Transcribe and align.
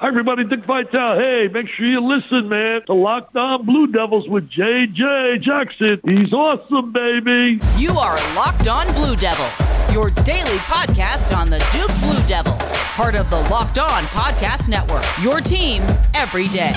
Hi, 0.00 0.08
everybody. 0.08 0.44
Dick 0.44 0.64
Vitale. 0.64 1.18
Hey, 1.18 1.48
make 1.48 1.68
sure 1.68 1.84
you 1.84 2.00
listen, 2.00 2.48
man. 2.48 2.80
To 2.86 2.94
Locked 2.94 3.36
On 3.36 3.66
Blue 3.66 3.86
Devils 3.86 4.26
with 4.30 4.48
JJ 4.48 5.42
Jackson. 5.42 6.00
He's 6.06 6.32
awesome, 6.32 6.90
baby. 6.90 7.60
You 7.76 7.90
are 7.98 8.16
Locked 8.34 8.66
On 8.66 8.90
Blue 8.94 9.14
Devils, 9.14 9.92
your 9.92 10.08
daily 10.24 10.56
podcast 10.60 11.36
on 11.36 11.50
the 11.50 11.58
Duke 11.70 11.94
Blue 12.00 12.26
Devils, 12.26 12.56
part 12.94 13.14
of 13.14 13.28
the 13.28 13.40
Locked 13.50 13.78
On 13.78 14.04
Podcast 14.04 14.70
Network. 14.70 15.04
Your 15.20 15.42
team 15.42 15.82
every 16.14 16.48
day. 16.48 16.72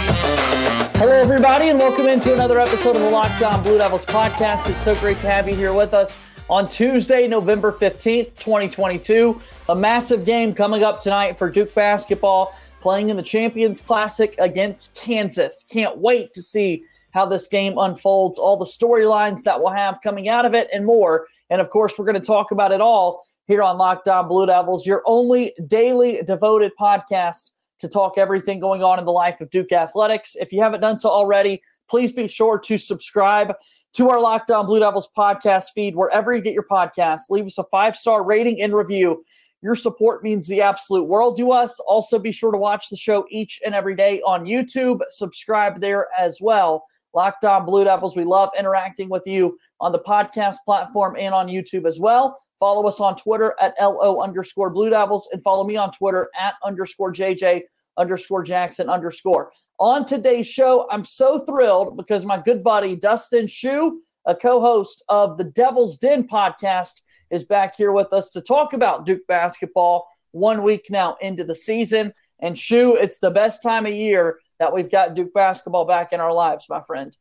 Hello, 0.95 1.13
everybody, 1.13 1.69
and 1.69 1.79
welcome 1.79 2.09
into 2.09 2.33
another 2.33 2.59
episode 2.59 2.97
of 2.97 3.03
the 3.03 3.09
Locked 3.09 3.41
On 3.41 3.63
Blue 3.63 3.77
Devils 3.77 4.05
podcast. 4.05 4.69
It's 4.69 4.83
so 4.83 4.95
great 4.95 5.21
to 5.21 5.27
have 5.27 5.47
you 5.47 5.55
here 5.55 5.71
with 5.71 5.93
us 5.93 6.19
on 6.49 6.67
Tuesday, 6.67 7.29
November 7.29 7.71
15th, 7.71 8.35
2022. 8.35 9.41
A 9.69 9.75
massive 9.75 10.25
game 10.25 10.53
coming 10.53 10.83
up 10.83 10.99
tonight 10.99 11.37
for 11.37 11.49
Duke 11.49 11.73
basketball 11.73 12.53
playing 12.83 13.09
in 13.09 13.15
the 13.15 13.23
Champions 13.23 13.79
Classic 13.79 14.35
against 14.39 14.93
Kansas. 14.97 15.65
Can't 15.71 15.99
wait 15.99 16.33
to 16.33 16.41
see 16.41 16.83
how 17.11 17.25
this 17.25 17.47
game 17.47 17.77
unfolds, 17.77 18.37
all 18.37 18.57
the 18.57 18.65
storylines 18.65 19.43
that 19.43 19.57
we'll 19.57 19.71
have 19.71 20.01
coming 20.03 20.27
out 20.27 20.45
of 20.45 20.53
it, 20.53 20.67
and 20.73 20.85
more. 20.85 21.25
And 21.49 21.61
of 21.61 21.69
course, 21.69 21.97
we're 21.97 22.03
going 22.03 22.19
to 22.19 22.27
talk 22.27 22.51
about 22.51 22.73
it 22.73 22.81
all 22.81 23.23
here 23.47 23.63
on 23.63 23.77
Locked 23.77 24.09
On 24.09 24.27
Blue 24.27 24.45
Devils, 24.45 24.85
your 24.85 25.01
only 25.05 25.53
daily 25.65 26.21
devoted 26.27 26.73
podcast 26.77 27.51
to 27.79 27.87
talk 27.87 28.17
everything 28.17 28.59
going 28.59 28.83
on 28.83 28.99
in 28.99 29.05
the 29.05 29.11
life 29.13 29.39
of 29.39 29.49
Duke 29.49 29.71
athletics. 29.71 30.35
If 30.35 30.51
you 30.51 30.61
haven't 30.61 30.81
done 30.81 30.99
so 30.99 31.09
already, 31.09 31.61
please 31.89 32.11
be 32.11 32.27
sure 32.27 32.59
to 32.59 32.77
subscribe 32.77 33.53
to 33.93 34.09
our 34.09 34.19
Locked 34.19 34.51
On 34.51 34.65
Blue 34.65 34.79
Devils 34.79 35.07
podcast 35.17 35.67
feed 35.73 35.95
wherever 35.95 36.35
you 36.35 36.41
get 36.41 36.53
your 36.53 36.65
podcasts. 36.69 37.29
Leave 37.29 37.45
us 37.45 37.57
a 37.57 37.63
five 37.71 37.95
star 37.95 38.25
rating 38.25 38.61
and 38.61 38.73
review 38.73 39.23
your 39.63 39.75
support 39.75 40.23
means 40.23 40.45
the 40.45 40.61
absolute 40.61 41.05
world 41.05 41.37
to 41.37 41.51
us. 41.51 41.79
Also, 41.87 42.19
be 42.19 42.33
sure 42.33 42.51
to 42.51 42.57
watch 42.57 42.89
the 42.89 42.97
show 42.97 43.25
each 43.31 43.61
and 43.65 43.73
every 43.73 43.95
day 43.95 44.21
on 44.21 44.43
YouTube. 44.43 44.99
Subscribe 45.09 45.79
there 45.79 46.07
as 46.19 46.39
well. 46.41 46.85
Locked 47.13 47.45
on 47.45 47.65
Blue 47.65 47.85
Devils. 47.85 48.17
We 48.17 48.25
love 48.25 48.49
interacting 48.59 49.07
with 49.07 49.25
you 49.25 49.57
on 49.79 49.93
the 49.93 49.99
podcast 49.99 50.57
platform 50.65 51.15
and 51.17 51.33
on 51.33 51.47
YouTube 51.47 51.87
as 51.87 51.97
well. 51.97 52.37
Follow 52.59 52.85
us 52.87 52.99
on 52.99 53.15
Twitter 53.15 53.55
at 53.61 53.73
LO 53.79 54.21
underscore 54.21 54.69
Blue 54.69 54.89
Devils 54.89 55.29
and 55.31 55.41
follow 55.41 55.63
me 55.63 55.77
on 55.77 55.91
Twitter 55.91 56.29
at 56.37 56.55
underscore 56.63 57.13
JJ 57.13 57.61
underscore 57.97 58.43
Jackson 58.43 58.89
underscore. 58.89 59.51
On 59.79 60.03
today's 60.03 60.47
show, 60.47 60.87
I'm 60.91 61.05
so 61.05 61.39
thrilled 61.39 61.95
because 61.95 62.25
my 62.25 62.37
good 62.37 62.65
buddy 62.65 62.97
Dustin 62.97 63.47
Shu, 63.47 64.01
a 64.25 64.35
co 64.35 64.59
host 64.59 65.05
of 65.07 65.37
the 65.37 65.45
Devil's 65.45 65.97
Den 65.97 66.27
podcast, 66.27 67.01
is 67.33 67.43
back 67.43 67.75
here 67.75 67.91
with 67.91 68.13
us 68.13 68.31
to 68.31 68.41
talk 68.41 68.73
about 68.73 69.07
Duke 69.07 69.25
basketball 69.27 70.07
one 70.31 70.61
week 70.61 70.91
now 70.91 71.17
into 71.19 71.43
the 71.43 71.55
season. 71.55 72.13
And 72.39 72.57
Shu, 72.57 72.95
it's 72.95 73.17
the 73.17 73.31
best 73.31 73.63
time 73.63 73.87
of 73.87 73.93
year 73.93 74.39
that 74.59 74.71
we've 74.71 74.91
got 74.91 75.15
Duke 75.15 75.33
basketball 75.33 75.85
back 75.85 76.13
in 76.13 76.19
our 76.19 76.31
lives, 76.31 76.67
my 76.69 76.81
friend. 76.81 77.17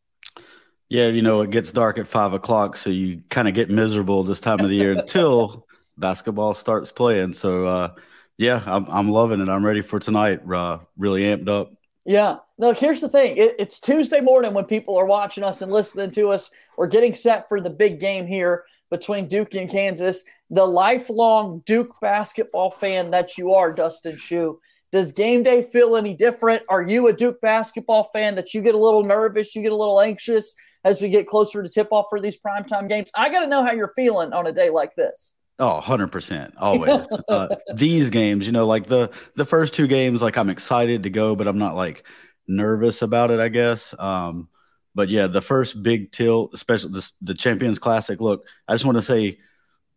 Yeah, 0.91 1.07
you 1.07 1.23
know, 1.23 1.41
it 1.41 1.51
gets 1.51 1.73
dark 1.73 1.97
at 1.97 2.07
five 2.07 2.35
o'clock, 2.35 2.77
so 2.77 2.91
you 2.91 3.23
kind 3.31 3.49
of 3.49 3.55
get 3.55 3.71
miserable 3.71 4.23
this 4.23 4.43
time 4.43 4.61
of 4.61 4.69
the 4.69 4.77
year 4.77 4.93
until 4.93 5.67
basketball 5.97 6.53
starts 6.53 6.93
playing. 6.93 7.33
So, 7.33 7.67
uh, 7.67 7.95
yeah, 8.37 8.63
I'm, 8.67 8.87
I'm 8.91 9.09
loving 9.09 9.41
it. 9.41 9.49
I'm 9.49 9.65
ready 9.65 9.81
for 9.81 9.99
tonight. 9.99 10.41
Uh, 10.47 10.81
really 10.99 11.23
amped 11.23 11.49
up. 11.49 11.71
Yeah. 12.05 12.39
No, 12.59 12.73
here's 12.73 13.01
the 13.01 13.09
thing. 13.09 13.39
It, 13.39 13.57
it's 13.59 13.81
Tuesday 13.81 14.21
morning 14.21 14.53
when 14.53 14.67
people 14.67 14.99
are 14.99 15.07
watching 15.07 15.45
us 15.45 15.63
and 15.63 15.73
listening 15.73 16.11
to 16.11 16.31
us. 16.31 16.51
We're 16.77 16.89
getting 16.89 17.15
set 17.15 17.49
for 17.49 17.61
the 17.63 17.71
big 17.71 17.99
game 17.99 18.27
here 18.27 18.65
between 18.93 19.27
Duke 19.27 19.55
and 19.55 19.69
Kansas. 19.69 20.25
The 20.51 20.65
lifelong 20.65 21.63
Duke 21.65 21.97
basketball 22.01 22.71
fan 22.71 23.11
that 23.11 23.37
you 23.39 23.55
are, 23.55 23.73
Dustin 23.73 24.19
Shu. 24.19 24.61
Does 24.93 25.11
game 25.11 25.43
day 25.43 25.63
feel 25.63 25.97
any 25.97 26.15
different? 26.15 26.63
Are 26.69 26.83
you 26.83 27.09
a 27.09 27.13
Duke 27.13 27.41
basketball 27.41 28.05
fan 28.13 28.35
that 28.35 28.53
you 28.53 28.61
get 28.61 28.75
a 28.75 28.79
little 28.79 29.03
nervous, 29.03 29.57
you 29.57 29.63
get 29.63 29.73
a 29.73 29.77
little 29.77 29.99
anxious 29.99 30.55
as 30.85 31.01
we 31.01 31.09
get 31.09 31.27
closer 31.27 31.63
to 31.63 31.69
tip 31.71 31.89
off 31.91 32.07
for 32.11 32.21
these 32.21 32.39
primetime 32.39 32.87
games? 32.87 33.11
I 33.17 33.31
got 33.31 33.41
to 33.41 33.47
know 33.47 33.65
how 33.65 33.73
you're 33.73 33.95
feeling 33.97 34.35
on 34.35 34.47
a 34.47 34.53
day 34.53 34.69
like 34.69 34.95
this. 34.95 35.37
Oh, 35.59 35.81
100%. 35.83 36.53
Always. 36.59 37.07
uh, 37.29 37.49
these 37.75 38.11
games, 38.11 38.45
you 38.45 38.53
know, 38.53 38.67
like 38.67 38.89
the 38.89 39.11
the 39.37 39.47
first 39.47 39.73
two 39.73 39.87
games 39.87 40.21
like 40.21 40.37
I'm 40.37 40.51
excited 40.51 41.05
to 41.05 41.11
go, 41.11 41.35
but 41.35 41.49
I'm 41.49 41.59
not 41.59 41.75
like 41.77 42.07
nervous 42.47 43.01
about 43.01 43.31
it, 43.31 43.41
I 43.41 43.49
guess. 43.49 43.95
Um 43.99 44.49
but 44.95 45.09
yeah, 45.09 45.27
the 45.27 45.41
first 45.41 45.83
big 45.83 46.13
tilt, 46.13 46.53
especially 46.55 46.93
the, 46.93 47.11
the 47.23 47.35
Champions 47.35 47.79
Classic. 47.79 48.21
Look, 48.21 48.47
I 48.69 48.75
just 48.75 48.85
want 48.85 48.99
to 48.99 49.03
say 49.03 49.39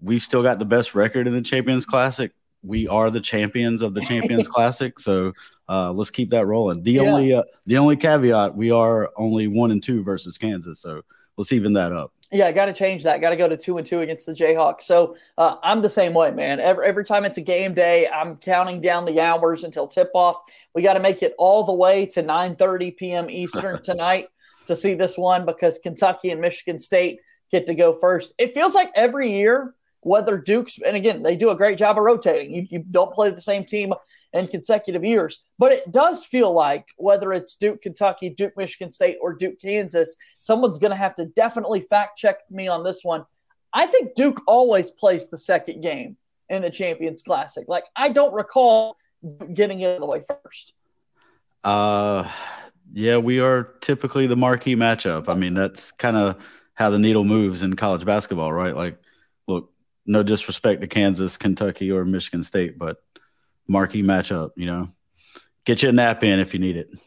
we've 0.02 0.22
still 0.22 0.44
got 0.44 0.60
the 0.60 0.66
best 0.66 0.96
record 0.96 1.28
in 1.28 1.34
the 1.34 1.42
Champions 1.42 1.86
Classic. 1.86 2.32
We 2.64 2.88
are 2.88 3.12
the 3.12 3.22
champions 3.22 3.84
of 3.84 3.94
the 3.94 4.02
Champions 4.02 4.48
Classic, 4.56 5.00
so 5.00 5.34
uh, 5.70 5.92
let's 5.92 6.10
keep 6.10 6.32
that 6.32 6.48
rolling. 6.48 6.82
The 6.82 6.94
yeah. 6.94 7.02
only 7.02 7.34
uh, 7.34 7.44
the 7.68 7.78
only 7.78 7.96
caveat 7.96 8.56
we 8.56 8.72
are 8.72 9.12
only 9.18 9.48
one 9.48 9.70
and 9.70 9.84
two 9.84 10.04
versus 10.04 10.38
Kansas, 10.38 10.80
so 10.80 11.04
let's 11.38 11.52
even 11.52 11.74
that 11.74 11.92
up. 11.92 12.12
Yeah, 12.32 12.52
got 12.52 12.66
to 12.66 12.74
change 12.74 13.04
that. 13.04 13.22
Got 13.22 13.30
to 13.30 13.36
go 13.36 13.48
to 13.48 13.56
two 13.56 13.78
and 13.78 13.86
two 13.86 14.00
against 14.00 14.26
the 14.26 14.32
Jayhawks. 14.32 14.82
So 14.82 15.16
uh, 15.38 15.58
I'm 15.62 15.84
the 15.84 15.90
same 15.90 16.16
way, 16.16 16.32
man. 16.32 16.60
Every, 16.60 16.88
every 16.88 17.06
time 17.06 17.24
it's 17.24 17.38
a 17.38 17.42
game 17.42 17.76
day, 17.76 18.08
I'm 18.08 18.38
counting 18.38 18.82
down 18.82 19.06
the 19.06 19.22
hours 19.22 19.64
until 19.64 19.88
tip 19.88 20.10
off. 20.16 20.38
We 20.74 20.82
got 20.82 20.96
to 20.96 21.00
make 21.00 21.22
it 21.22 21.36
all 21.38 21.64
the 21.66 21.74
way 21.74 22.08
to 22.08 22.24
9:30 22.24 22.98
p.m. 22.98 23.30
Eastern 23.30 23.80
tonight 23.84 24.30
to 24.68 24.76
see 24.76 24.94
this 24.94 25.18
one 25.18 25.46
because 25.46 25.80
Kentucky 25.80 26.32
and 26.32 26.42
Michigan 26.42 26.80
State 26.80 27.20
get 27.52 27.68
to 27.68 27.76
go 27.76 27.94
first. 27.94 28.34
It 28.38 28.54
feels 28.54 28.74
like 28.74 28.92
every 28.96 29.32
year, 29.38 29.74
whether 30.02 30.38
Duke's, 30.38 30.80
and 30.80 30.96
again, 30.96 31.24
they 31.24 31.36
do 31.36 31.50
a 31.50 31.56
great 31.56 31.78
job 31.78 31.98
of 31.98 32.04
rotating. 32.04 32.54
You, 32.54 32.68
you 32.70 32.80
don't 32.80 33.14
play 33.14 33.30
the 33.32 33.42
same 33.42 33.66
team 33.66 33.94
in 34.34 34.48
consecutive 34.48 35.04
years, 35.04 35.44
but 35.58 35.72
it 35.72 35.92
does 35.92 36.26
feel 36.26 36.54
like 36.54 36.90
whether 36.98 37.34
it's 37.34 37.56
Duke, 37.56 37.82
Kentucky, 37.82 38.30
Duke, 38.30 38.54
Michigan 38.58 38.90
State, 38.90 39.18
or 39.22 39.34
Duke, 39.34 39.60
Kansas, 39.60 40.18
someone's 40.42 40.80
going 40.80 40.92
to 40.92 40.98
have 40.98 41.16
to 41.16 41.26
definitely 41.26 41.80
fact 41.80 42.18
check 42.18 42.40
me 42.52 42.68
on 42.68 42.84
this 42.84 43.04
one. 43.04 43.26
I 43.74 43.88
think 43.88 44.14
Duke 44.16 44.42
always 44.48 44.92
plays 44.92 45.30
the 45.30 45.38
second 45.38 45.82
game 45.82 46.18
in 46.50 46.62
the 46.62 46.70
Champions 46.70 47.22
Classic. 47.22 47.68
Like, 47.68 47.86
I 47.96 48.10
don't 48.10 48.34
recall 48.34 48.98
getting 49.54 49.82
it 49.82 50.00
the 50.00 50.06
way 50.06 50.22
first. 50.22 50.74
Uh, 51.64 52.30
yeah, 52.96 53.18
we 53.18 53.42
are 53.42 53.64
typically 53.82 54.26
the 54.26 54.38
marquee 54.38 54.78
matchup. 54.78 55.28
I 55.28 55.34
mean, 55.34 55.54
that's 55.54 55.92
kind 55.92 56.16
of 56.16 56.38
how 56.76 56.90
the 56.90 56.98
needle 56.98 57.26
moves 57.26 57.62
in 57.62 57.76
college 57.76 58.06
basketball, 58.06 58.54
right? 58.54 58.74
Like, 58.74 58.98
look, 59.48 59.74
no 60.06 60.24
disrespect 60.24 60.80
to 60.80 60.88
Kansas, 60.88 61.36
Kentucky, 61.36 61.92
or 61.92 62.06
Michigan 62.06 62.42
State, 62.42 62.80
but 62.80 63.04
marquee 63.68 64.02
matchup, 64.02 64.52
you 64.56 64.66
know. 64.66 64.90
Get 65.66 65.84
your 65.84 65.92
nap 65.92 66.24
in 66.24 66.40
if 66.40 66.54
you 66.54 66.60
need 66.60 66.78
it. 66.78 66.90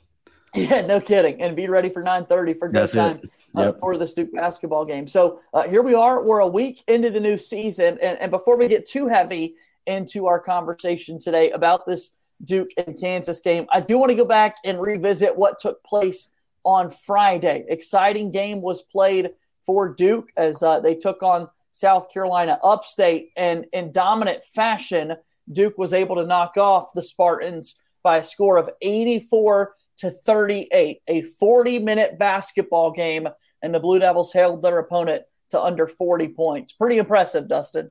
Yeah, 0.55 0.81
no 0.81 0.99
kidding. 0.99 1.43
And 1.43 1.55
be 1.55 1.69
ready 1.69 1.91
for 1.91 2.03
9:30 2.03 2.59
for 2.59 2.69
good 2.71 2.91
time 2.91 3.21
uh, 3.55 3.61
yep. 3.61 3.75
uh, 3.75 3.79
for 3.79 3.99
the 3.99 4.07
Duke 4.07 4.33
basketball 4.33 4.87
game. 4.87 5.07
So 5.07 5.41
uh, 5.53 5.69
here 5.69 5.83
we 5.83 5.95
are. 5.95 6.23
We're 6.23 6.39
a 6.39 6.49
week 6.49 6.83
into 6.89 7.11
the 7.11 7.21
new 7.21 7.37
season. 7.37 7.99
And, 8.01 8.19
and 8.19 8.31
before 8.31 8.57
we 8.57 8.67
get 8.67 8.87
too 8.87 9.09
heavy 9.09 9.57
into 9.87 10.27
our 10.27 10.41
conversation 10.41 11.19
today 11.19 11.51
about 11.51 11.85
this 11.85 12.17
Duke 12.45 12.71
and 12.77 12.99
Kansas 12.99 13.41
game. 13.41 13.67
I 13.73 13.81
do 13.81 13.99
want 13.99 14.11
to 14.11 14.17
go 14.17 14.25
back 14.25 14.57
and 14.65 14.81
revisit 14.81 15.37
what 15.37 15.59
took 15.59 15.83
place 15.85 16.33
on 16.65 16.91
Friday. 16.91 17.65
Exciting 17.69 18.31
game 18.31 18.61
was 18.61 18.83
played 18.83 19.31
for 19.63 19.89
Duke 19.89 20.31
as 20.37 20.63
uh, 20.63 20.81
they 20.81 20.95
took 20.95 21.23
on 21.23 21.49
South 21.73 22.11
Carolina 22.13 22.59
upstate, 22.63 23.31
and 23.37 23.67
in 23.73 23.93
dominant 23.93 24.43
fashion, 24.43 25.15
Duke 25.51 25.79
was 25.79 25.93
able 25.93 26.17
to 26.17 26.27
knock 26.27 26.57
off 26.57 26.93
the 26.95 27.03
Spartans 27.03 27.81
by 28.03 28.19
a 28.19 28.25
score 28.25 28.57
of 28.57 28.71
84 28.83 29.75
to 29.99 30.11
38, 30.11 31.03
a 31.09 31.23
40 31.23 31.79
minute 31.79 32.19
basketball 32.19 32.91
game, 32.91 33.29
and 33.63 33.75
the 33.75 33.81
Blue 33.81 33.99
Devils 33.99 34.33
held 34.33 34.63
their 34.63 34.79
opponent 34.79 35.25
to 35.51 35.63
under 35.63 35.87
40 35.87 36.29
points. 36.29 36.73
Pretty 36.73 36.99
impressive, 36.99 37.49
Dustin. 37.49 37.91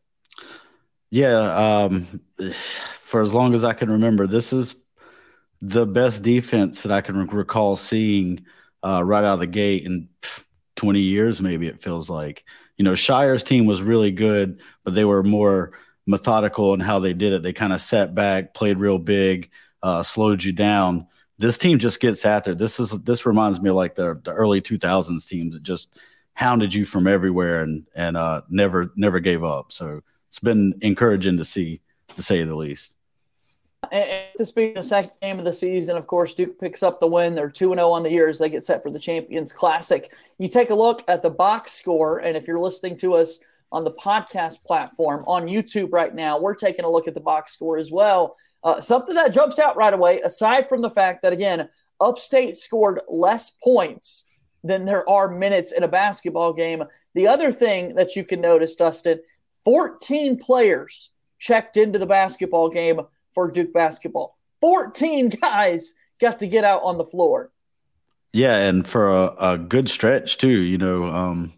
Yeah, 1.09 1.83
um, 1.85 2.21
for 3.07 3.21
as 3.21 3.33
long 3.33 3.53
as 3.53 3.63
I 3.63 3.71
can 3.71 3.89
remember, 3.89 4.27
this 4.27 4.51
is 4.51 4.75
the 5.61 5.85
best 5.85 6.23
defense 6.23 6.81
that 6.81 6.91
I 6.91 6.99
can 6.99 7.25
recall 7.27 7.77
seeing 7.77 8.45
uh, 8.83 9.01
right 9.01 9.23
out 9.23 9.35
of 9.35 9.39
the 9.39 9.47
gate 9.47 9.85
in 9.85 10.09
20 10.75 10.99
years. 10.99 11.41
Maybe 11.41 11.67
it 11.67 11.81
feels 11.81 12.09
like 12.09 12.43
you 12.75 12.83
know 12.83 12.91
Scheyer's 12.91 13.45
team 13.45 13.65
was 13.65 13.81
really 13.81 14.11
good, 14.11 14.59
but 14.83 14.93
they 14.93 15.05
were 15.05 15.23
more 15.23 15.71
methodical 16.05 16.73
in 16.73 16.81
how 16.81 16.99
they 16.99 17.13
did 17.13 17.31
it. 17.31 17.43
They 17.43 17.53
kind 17.53 17.71
of 17.71 17.79
sat 17.79 18.13
back, 18.13 18.53
played 18.53 18.77
real 18.77 18.97
big, 18.97 19.51
uh, 19.81 20.03
slowed 20.03 20.43
you 20.43 20.51
down. 20.51 21.07
This 21.39 21.57
team 21.57 21.79
just 21.79 22.01
gets 22.01 22.25
after. 22.25 22.53
This 22.53 22.77
is 22.77 22.89
this 22.89 23.25
reminds 23.25 23.61
me 23.61 23.69
of 23.69 23.77
like 23.77 23.95
the, 23.95 24.19
the 24.25 24.33
early 24.33 24.61
2000s 24.61 25.25
teams 25.25 25.53
that 25.53 25.63
just 25.63 25.97
hounded 26.33 26.73
you 26.73 26.83
from 26.83 27.07
everywhere 27.07 27.61
and 27.61 27.87
and 27.95 28.17
uh, 28.17 28.41
never 28.49 28.91
never 28.97 29.21
gave 29.21 29.45
up. 29.45 29.71
So 29.71 30.01
it's 30.27 30.39
been 30.39 30.77
encouraging 30.81 31.37
to 31.37 31.45
see, 31.45 31.79
to 32.17 32.21
say 32.21 32.43
the 32.43 32.53
least. 32.53 32.95
And 33.91 34.27
this 34.37 34.51
being 34.51 34.73
the 34.73 34.83
second 34.83 35.11
game 35.21 35.39
of 35.39 35.45
the 35.45 35.53
season, 35.53 35.97
of 35.97 36.07
course, 36.07 36.33
Duke 36.33 36.59
picks 36.59 36.83
up 36.83 36.99
the 36.99 37.07
win. 37.07 37.35
They're 37.35 37.49
2 37.49 37.73
0 37.73 37.91
on 37.91 38.03
the 38.03 38.11
year 38.11 38.27
as 38.27 38.39
they 38.39 38.49
get 38.49 38.65
set 38.65 38.83
for 38.83 38.89
the 38.89 38.99
Champions 38.99 39.51
Classic. 39.51 40.11
You 40.39 40.47
take 40.47 40.71
a 40.71 40.75
look 40.75 41.03
at 41.07 41.21
the 41.21 41.29
box 41.29 41.73
score, 41.73 42.19
and 42.19 42.35
if 42.35 42.47
you're 42.47 42.59
listening 42.59 42.97
to 42.97 43.13
us 43.15 43.39
on 43.71 43.83
the 43.83 43.91
podcast 43.91 44.63
platform 44.63 45.23
on 45.27 45.45
YouTube 45.45 45.91
right 45.91 46.13
now, 46.13 46.39
we're 46.39 46.55
taking 46.55 46.85
a 46.85 46.89
look 46.89 47.07
at 47.07 47.13
the 47.13 47.19
box 47.19 47.53
score 47.53 47.77
as 47.77 47.91
well. 47.91 48.35
Uh, 48.63 48.81
something 48.81 49.15
that 49.15 49.33
jumps 49.33 49.59
out 49.59 49.77
right 49.77 49.93
away, 49.93 50.21
aside 50.21 50.67
from 50.67 50.81
the 50.81 50.89
fact 50.89 51.21
that, 51.21 51.33
again, 51.33 51.69
Upstate 51.99 52.57
scored 52.57 53.01
less 53.07 53.51
points 53.51 54.25
than 54.63 54.85
there 54.85 55.07
are 55.09 55.27
minutes 55.27 55.71
in 55.71 55.83
a 55.83 55.87
basketball 55.87 56.53
game. 56.53 56.83
The 57.13 57.27
other 57.27 57.51
thing 57.51 57.95
that 57.95 58.15
you 58.15 58.23
can 58.23 58.41
notice, 58.41 58.75
Dustin, 58.75 59.21
14 59.65 60.37
players 60.37 61.11
checked 61.39 61.77
into 61.77 61.99
the 61.99 62.05
basketball 62.05 62.69
game 62.69 63.01
for 63.37 63.51
Duke 63.51 63.71
basketball. 63.71 64.35
14 64.61 65.29
guys 65.41 65.93
got 66.19 66.39
to 66.39 66.47
get 66.47 66.63
out 66.63 66.81
on 66.81 66.97
the 66.97 67.05
floor. 67.05 67.51
Yeah, 68.33 68.57
and 68.57 68.87
for 68.87 69.11
a, 69.11 69.35
a 69.39 69.57
good 69.59 69.91
stretch 69.91 70.39
too. 70.39 70.61
You 70.61 70.79
know, 70.79 71.03
um, 71.05 71.53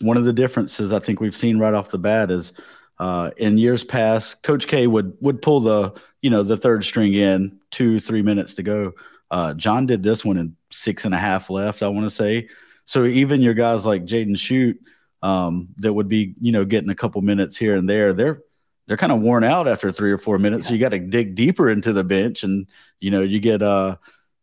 one 0.00 0.16
of 0.16 0.24
the 0.24 0.32
differences 0.32 0.90
I 0.90 1.00
think 1.00 1.20
we've 1.20 1.36
seen 1.36 1.58
right 1.58 1.74
off 1.74 1.90
the 1.90 1.98
bat 1.98 2.30
is 2.30 2.54
uh, 2.98 3.30
in 3.36 3.58
years 3.58 3.84
past, 3.84 4.42
Coach 4.42 4.66
K 4.66 4.86
would 4.86 5.14
would 5.20 5.42
pull 5.42 5.60
the 5.60 5.92
you 6.22 6.30
know 6.30 6.42
the 6.42 6.56
third 6.56 6.82
string 6.82 7.12
in 7.12 7.60
two 7.70 8.00
three 8.00 8.22
minutes 8.22 8.54
to 8.54 8.62
go. 8.62 8.94
Uh, 9.30 9.52
Jon 9.52 9.84
did 9.84 10.02
this 10.02 10.24
one 10.24 10.38
in 10.38 10.56
six 10.70 11.04
and 11.04 11.14
a 11.14 11.18
half 11.18 11.50
left, 11.50 11.82
I 11.82 11.88
want 11.88 12.06
to 12.06 12.10
say. 12.10 12.48
So 12.86 13.04
even 13.04 13.42
your 13.42 13.54
guys 13.54 13.84
like 13.84 14.06
Jaden 14.06 14.36
Schutt, 14.36 14.78
um, 15.20 15.68
that 15.76 15.92
would 15.92 16.08
be 16.08 16.34
you 16.40 16.52
know 16.52 16.64
getting 16.64 16.90
a 16.90 16.94
couple 16.94 17.20
minutes 17.20 17.54
here 17.54 17.76
and 17.76 17.86
there, 17.88 18.14
they're 18.14 18.40
they're 18.86 18.96
kind 18.96 19.12
of 19.12 19.20
worn 19.20 19.44
out 19.44 19.68
after 19.68 19.92
three 19.92 20.12
or 20.12 20.18
four 20.18 20.38
minutes. 20.38 20.66
So 20.68 20.74
you 20.74 20.80
got 20.80 20.90
to 20.90 20.98
dig 20.98 21.34
deeper 21.34 21.70
into 21.70 21.92
the 21.92 22.04
bench, 22.04 22.42
and 22.42 22.66
you 23.00 23.10
know 23.10 23.22
you 23.22 23.40
get 23.40 23.62
uh, 23.62 23.96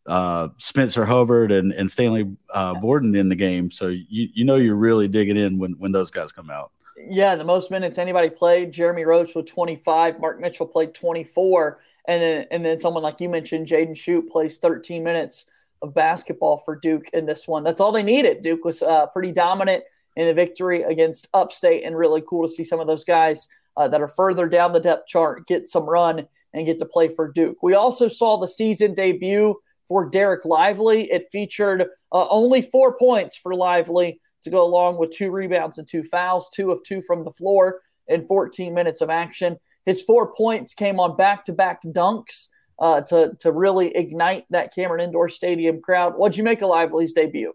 uh, 0.06 0.48
Spencer 0.58 1.04
Hubbard 1.04 1.52
and 1.52 1.72
and 1.72 1.90
Stanley 1.90 2.36
uh, 2.52 2.74
Borden 2.74 3.14
in 3.14 3.28
the 3.28 3.36
game. 3.36 3.70
So 3.70 3.88
you 3.88 4.28
you 4.32 4.44
know 4.44 4.56
you're 4.56 4.76
really 4.76 5.08
digging 5.08 5.36
in 5.36 5.58
when 5.58 5.72
when 5.78 5.92
those 5.92 6.10
guys 6.10 6.32
come 6.32 6.50
out. 6.50 6.72
Yeah, 7.08 7.34
the 7.36 7.44
most 7.44 7.70
minutes 7.70 7.98
anybody 7.98 8.28
played. 8.30 8.72
Jeremy 8.72 9.04
Roach 9.04 9.34
with 9.34 9.46
25. 9.46 10.20
Mark 10.20 10.40
Mitchell 10.40 10.66
played 10.66 10.94
24, 10.94 11.80
and 12.06 12.22
then 12.22 12.46
and 12.50 12.64
then 12.64 12.78
someone 12.78 13.02
like 13.02 13.20
you 13.20 13.28
mentioned, 13.28 13.66
Jaden 13.66 13.92
Schutt 13.92 14.28
plays 14.28 14.58
13 14.58 15.02
minutes 15.02 15.46
of 15.82 15.94
basketball 15.94 16.58
for 16.58 16.76
Duke 16.76 17.08
in 17.12 17.24
this 17.24 17.48
one. 17.48 17.64
That's 17.64 17.80
all 17.80 17.92
they 17.92 18.02
needed. 18.02 18.42
Duke 18.42 18.64
was 18.64 18.82
uh, 18.82 19.06
pretty 19.06 19.32
dominant 19.32 19.84
in 20.16 20.26
the 20.26 20.34
victory 20.34 20.82
against 20.82 21.28
Upstate, 21.32 21.84
and 21.84 21.96
really 21.96 22.22
cool 22.26 22.46
to 22.46 22.52
see 22.52 22.64
some 22.64 22.80
of 22.80 22.86
those 22.86 23.04
guys 23.04 23.48
uh, 23.80 23.88
that 23.88 24.02
are 24.02 24.08
further 24.08 24.46
down 24.46 24.74
the 24.74 24.78
depth 24.80 25.06
chart 25.06 25.46
get 25.46 25.66
some 25.66 25.88
run 25.88 26.26
and 26.52 26.66
get 26.66 26.78
to 26.78 26.84
play 26.84 27.08
for 27.08 27.32
Duke. 27.32 27.62
We 27.62 27.72
also 27.72 28.08
saw 28.08 28.38
the 28.38 28.46
season 28.46 28.92
debut 28.92 29.56
for 29.88 30.10
Dereck 30.10 30.44
Lively. 30.44 31.10
It 31.10 31.28
featured 31.32 31.86
uh, 32.12 32.28
only 32.28 32.60
four 32.60 32.98
points 32.98 33.36
for 33.36 33.54
Lively 33.54 34.20
to 34.42 34.50
go 34.50 34.62
along 34.62 34.98
with 34.98 35.12
two 35.12 35.30
rebounds 35.30 35.78
and 35.78 35.88
two 35.88 36.02
fouls, 36.02 36.50
two 36.50 36.70
of 36.70 36.82
two 36.82 37.00
from 37.00 37.24
the 37.24 37.30
floor 37.30 37.80
in 38.06 38.26
14 38.26 38.74
minutes 38.74 39.00
of 39.00 39.08
action. 39.08 39.56
His 39.86 40.02
four 40.02 40.30
points 40.34 40.74
came 40.74 41.00
on 41.00 41.16
back 41.16 41.46
to 41.46 41.54
back 41.54 41.82
dunks 41.82 42.48
uh, 42.78 43.00
to, 43.02 43.32
to 43.38 43.50
really 43.50 43.96
ignite 43.96 44.44
that 44.50 44.74
Cameron 44.74 45.00
Indoor 45.00 45.30
Stadium 45.30 45.80
crowd. 45.80 46.18
What'd 46.18 46.36
you 46.36 46.44
make 46.44 46.60
of 46.60 46.68
Lively's 46.68 47.14
debut? 47.14 47.54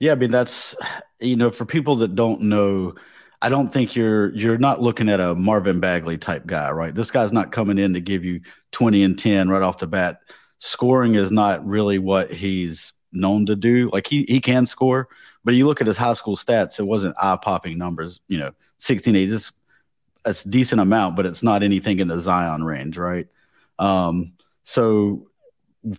Yeah, 0.00 0.12
I 0.12 0.14
mean, 0.14 0.30
that's, 0.30 0.74
you 1.20 1.36
know, 1.36 1.50
for 1.50 1.66
people 1.66 1.96
that 1.96 2.14
don't 2.14 2.40
know, 2.40 2.94
I 3.42 3.48
don't 3.48 3.72
think 3.72 3.96
you're 3.96 4.32
you're 4.34 4.56
not 4.56 4.80
looking 4.80 5.08
at 5.08 5.18
a 5.18 5.34
Marvin 5.34 5.80
Bagley 5.80 6.16
type 6.16 6.46
guy, 6.46 6.70
right? 6.70 6.94
This 6.94 7.10
guy's 7.10 7.32
not 7.32 7.50
coming 7.50 7.76
in 7.76 7.92
to 7.94 8.00
give 8.00 8.24
you 8.24 8.40
20 8.70 9.02
and 9.02 9.18
10 9.18 9.48
right 9.48 9.62
off 9.62 9.78
the 9.78 9.88
bat. 9.88 10.20
Scoring 10.60 11.16
is 11.16 11.32
not 11.32 11.66
really 11.66 11.98
what 11.98 12.32
he's 12.32 12.92
known 13.12 13.44
to 13.46 13.56
do. 13.56 13.90
Like 13.92 14.06
he 14.06 14.24
he 14.28 14.40
can 14.40 14.64
score, 14.64 15.08
but 15.44 15.54
you 15.54 15.66
look 15.66 15.80
at 15.80 15.88
his 15.88 15.96
high 15.96 16.12
school 16.12 16.36
stats, 16.36 16.78
it 16.78 16.84
wasn't 16.84 17.16
eye 17.20 17.36
popping 17.36 17.78
numbers. 17.78 18.20
You 18.28 18.38
know, 18.38 18.52
16 18.78 19.16
8 19.16 19.28
is 19.28 19.50
a 20.24 20.34
decent 20.48 20.80
amount, 20.80 21.16
but 21.16 21.26
it's 21.26 21.42
not 21.42 21.64
anything 21.64 21.98
in 21.98 22.06
the 22.06 22.20
Zion 22.20 22.62
range, 22.62 22.96
right? 22.96 23.26
Um, 23.80 24.34
so 24.62 25.26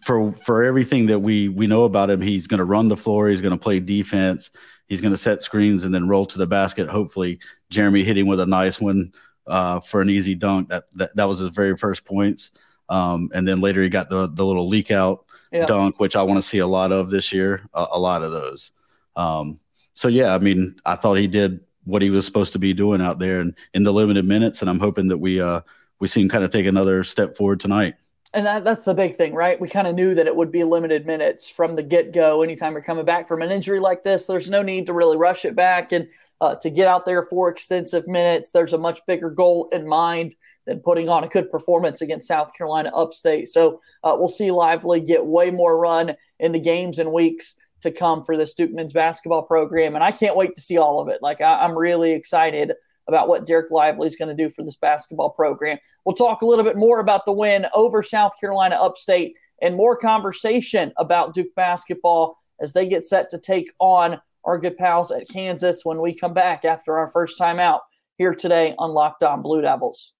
for 0.01 0.31
for 0.37 0.63
everything 0.63 1.07
that 1.07 1.19
we 1.19 1.49
we 1.49 1.67
know 1.67 1.83
about 1.83 2.09
him, 2.09 2.21
he's 2.21 2.47
going 2.47 2.59
to 2.59 2.63
run 2.63 2.87
the 2.87 2.95
floor, 2.95 3.27
he's 3.27 3.41
going 3.41 3.57
to 3.57 3.61
play 3.61 3.81
defense, 3.81 4.49
he's 4.87 5.01
going 5.01 5.13
to 5.13 5.17
set 5.17 5.41
screens 5.43 5.83
and 5.83 5.93
then 5.93 6.07
roll 6.07 6.25
to 6.25 6.37
the 6.37 6.47
basket. 6.47 6.89
Hopefully, 6.89 7.39
Jeremy 7.69 8.03
hitting 8.03 8.27
with 8.27 8.39
a 8.39 8.45
nice 8.45 8.79
one 8.79 9.13
uh, 9.47 9.79
for 9.79 10.01
an 10.01 10.09
easy 10.09 10.35
dunk. 10.35 10.69
That, 10.69 10.85
that 10.93 11.15
that 11.15 11.25
was 11.25 11.39
his 11.39 11.49
very 11.49 11.75
first 11.77 12.05
points. 12.05 12.51
Um, 12.89 13.29
and 13.33 13.47
then 13.47 13.61
later 13.61 13.81
he 13.81 13.89
got 13.89 14.09
the 14.09 14.27
the 14.27 14.45
little 14.45 14.67
leak 14.67 14.91
out 14.91 15.25
yeah. 15.51 15.65
dunk, 15.65 15.99
which 15.99 16.15
I 16.15 16.23
want 16.23 16.37
to 16.37 16.47
see 16.47 16.59
a 16.59 16.67
lot 16.67 16.91
of 16.91 17.09
this 17.09 17.31
year. 17.31 17.67
A, 17.73 17.87
a 17.91 17.99
lot 17.99 18.23
of 18.23 18.31
those. 18.31 18.71
Um, 19.15 19.59
so 19.93 20.07
yeah, 20.07 20.33
I 20.33 20.39
mean, 20.39 20.75
I 20.85 20.95
thought 20.95 21.15
he 21.15 21.27
did 21.27 21.59
what 21.85 22.01
he 22.01 22.09
was 22.09 22.25
supposed 22.25 22.53
to 22.53 22.59
be 22.59 22.73
doing 22.73 23.01
out 23.01 23.19
there 23.19 23.41
and 23.41 23.55
in 23.73 23.83
the 23.83 23.93
limited 23.93 24.25
minutes, 24.25 24.61
and 24.61 24.69
I'm 24.69 24.79
hoping 24.79 25.07
that 25.09 25.17
we 25.17 25.41
uh, 25.41 25.61
we 25.99 26.07
see 26.07 26.21
him 26.21 26.29
kind 26.29 26.43
of 26.43 26.51
take 26.51 26.65
another 26.65 27.03
step 27.03 27.37
forward 27.37 27.59
tonight. 27.59 27.95
And 28.33 28.47
that, 28.47 28.63
that's 28.63 28.83
the 28.83 28.95
big 28.95 29.15
thing, 29.15 29.35
right? 29.35 29.61
We 29.61 29.69
kind 29.69 29.85
of 29.85 29.93
knew 29.93 30.15
that 30.15 30.25
it 30.25 30.35
would 30.35 30.51
be 30.51 30.63
limited 30.63 31.05
minutes 31.05 31.47
from 31.47 31.75
the 31.75 31.83
get 31.83 32.13
go. 32.13 32.41
Anytime 32.41 32.73
you're 32.73 32.81
coming 32.81 33.05
back 33.05 33.27
from 33.27 33.43
an 33.43 33.51
injury 33.51 33.79
like 33.79 34.03
this, 34.03 34.25
there's 34.25 34.49
no 34.49 34.63
need 34.63 34.87
to 34.87 34.93
really 34.93 35.17
rush 35.17 35.45
it 35.45 35.55
back 35.55 35.91
and 35.91 36.07
uh, 36.41 36.55
to 36.55 36.71
get 36.71 36.87
out 36.87 37.05
there 37.05 37.23
for 37.23 37.47
extensive 37.49 38.07
minutes. 38.07 38.49
There's 38.49 38.73
a 38.73 38.77
much 38.77 39.05
bigger 39.05 39.29
goal 39.29 39.69
in 39.71 39.87
mind 39.87 40.35
than 40.65 40.79
putting 40.79 41.09
on 41.09 41.23
a 41.23 41.27
good 41.27 41.51
performance 41.51 42.01
against 42.01 42.27
South 42.27 42.51
Carolina 42.57 42.89
upstate. 42.95 43.49
So 43.49 43.81
uh, 44.03 44.15
we'll 44.17 44.29
see 44.29 44.49
Lively 44.49 44.99
get 44.99 45.25
way 45.25 45.51
more 45.51 45.77
run 45.77 46.15
in 46.39 46.53
the 46.53 46.59
games 46.59 46.97
and 46.97 47.13
weeks 47.13 47.55
to 47.81 47.91
come 47.91 48.23
for 48.23 48.35
this 48.35 48.55
Duke 48.55 48.73
men's 48.73 48.93
basketball 48.93 49.43
program. 49.43 49.93
And 49.93 50.03
I 50.03 50.11
can't 50.11 50.35
wait 50.35 50.55
to 50.55 50.61
see 50.61 50.77
all 50.77 51.01
of 51.01 51.09
it. 51.09 51.21
Like, 51.21 51.41
I, 51.41 51.59
I'm 51.59 51.77
really 51.77 52.13
excited 52.13 52.73
about 53.07 53.27
what 53.27 53.45
Dereck 53.45 53.71
Lively 53.71 54.07
is 54.07 54.15
going 54.15 54.35
to 54.35 54.43
do 54.43 54.49
for 54.49 54.63
this 54.63 54.75
basketball 54.75 55.29
program. 55.29 55.77
We'll 56.05 56.15
talk 56.15 56.41
a 56.41 56.45
little 56.45 56.63
bit 56.63 56.77
more 56.77 56.99
about 56.99 57.25
the 57.25 57.31
win 57.31 57.65
over 57.73 58.03
South 58.03 58.33
Carolina 58.39 58.75
Upstate 58.75 59.35
and 59.61 59.75
more 59.75 59.95
conversation 59.95 60.93
about 60.97 61.33
Duke 61.33 61.53
basketball 61.55 62.37
as 62.59 62.73
they 62.73 62.87
get 62.87 63.05
set 63.05 63.29
to 63.29 63.37
take 63.37 63.71
on 63.79 64.19
our 64.43 64.57
good 64.57 64.77
pals 64.77 65.11
at 65.11 65.27
Kansas 65.29 65.85
when 65.85 66.01
we 66.01 66.13
come 66.13 66.33
back 66.33 66.65
after 66.65 66.97
our 66.97 67.07
first 67.07 67.37
time 67.37 67.59
out 67.59 67.81
here 68.17 68.33
today 68.35 68.75
on 68.77 68.91
Locked 68.91 69.23
On 69.23 69.41
Blue 69.41 69.61
Devils. 69.61 70.13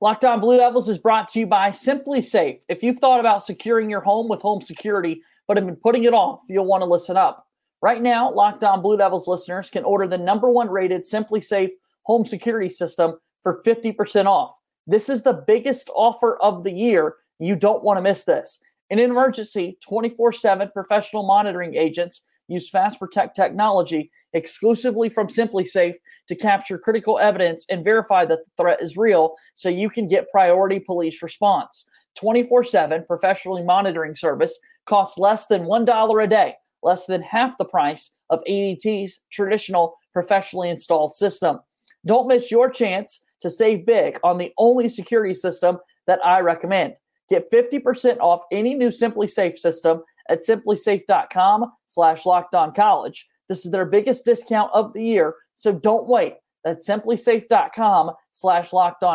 Locked 0.00 0.24
On 0.24 0.40
Blue 0.40 0.58
Devils 0.58 0.88
is 0.88 0.98
brought 0.98 1.28
to 1.28 1.38
you 1.38 1.46
by 1.46 1.70
SimpliSafe. 1.70 2.62
If 2.68 2.82
you've 2.82 2.98
thought 2.98 3.20
about 3.20 3.44
securing 3.44 3.88
your 3.88 4.00
home 4.00 4.28
with 4.28 4.42
home 4.42 4.60
security 4.60 5.22
but 5.46 5.56
have 5.56 5.66
been 5.66 5.76
putting 5.76 6.04
it 6.04 6.12
off, 6.12 6.40
you'll 6.48 6.66
want 6.66 6.82
to 6.82 6.86
listen 6.86 7.16
up. 7.16 7.46
Right 7.82 8.00
now, 8.00 8.32
Locked 8.32 8.62
On 8.62 8.80
Blue 8.80 8.96
Devils 8.96 9.26
listeners 9.26 9.68
can 9.68 9.82
order 9.82 10.06
the 10.06 10.16
number 10.16 10.48
one 10.48 10.70
rated 10.70 11.02
SimpliSafe 11.02 11.72
home 12.02 12.24
security 12.24 12.70
system 12.70 13.18
for 13.42 13.60
50% 13.66 14.26
off. 14.26 14.54
This 14.86 15.08
is 15.08 15.24
the 15.24 15.44
biggest 15.46 15.90
offer 15.94 16.40
of 16.40 16.62
the 16.62 16.70
year. 16.70 17.16
You 17.40 17.56
don't 17.56 17.82
want 17.82 17.98
to 17.98 18.02
miss 18.02 18.22
this. 18.22 18.60
In 18.88 19.00
an 19.00 19.10
emergency, 19.10 19.78
24 19.82 20.32
7 20.32 20.70
professional 20.72 21.26
monitoring 21.26 21.74
agents 21.74 22.22
use 22.46 22.70
Fast 22.70 23.00
Protect 23.00 23.34
technology 23.34 24.12
exclusively 24.32 25.08
from 25.08 25.26
SimpliSafe 25.26 25.94
to 26.28 26.36
capture 26.36 26.78
critical 26.78 27.18
evidence 27.18 27.64
and 27.68 27.84
verify 27.84 28.24
that 28.26 28.40
the 28.44 28.62
threat 28.62 28.80
is 28.80 28.96
real 28.96 29.34
so 29.56 29.68
you 29.68 29.90
can 29.90 30.06
get 30.06 30.30
priority 30.30 30.78
police 30.78 31.20
response. 31.20 31.88
24 32.14 32.62
7 32.62 33.04
professionally 33.06 33.64
monitoring 33.64 34.14
service 34.14 34.60
costs 34.86 35.18
less 35.18 35.46
than 35.46 35.62
$1 35.62 36.22
a 36.22 36.26
day 36.28 36.54
less 36.82 37.06
than 37.06 37.22
half 37.22 37.56
the 37.58 37.64
price 37.64 38.10
of 38.30 38.42
ADT's 38.48 39.24
traditional 39.30 39.96
professionally 40.12 40.70
installed 40.70 41.14
system. 41.14 41.58
Don't 42.06 42.28
miss 42.28 42.50
your 42.50 42.68
chance 42.70 43.24
to 43.40 43.50
save 43.50 43.86
big 43.86 44.18
on 44.22 44.38
the 44.38 44.52
only 44.58 44.88
security 44.88 45.34
system 45.34 45.78
that 46.06 46.24
I 46.24 46.40
recommend. 46.40 46.94
Get 47.30 47.50
50% 47.50 48.18
off 48.20 48.42
any 48.52 48.74
new 48.74 48.88
SimpliSafe 48.88 49.56
system 49.56 50.02
at 50.28 50.40
simplisafe.com 50.40 51.72
slash 51.86 52.24
college. 52.24 53.28
This 53.48 53.64
is 53.64 53.72
their 53.72 53.86
biggest 53.86 54.24
discount 54.24 54.70
of 54.72 54.92
the 54.92 55.02
year, 55.02 55.34
so 55.54 55.72
don't 55.72 56.08
wait. 56.08 56.34
That's 56.64 56.88
simplisafe.com 56.88 58.12
slash 58.32 58.70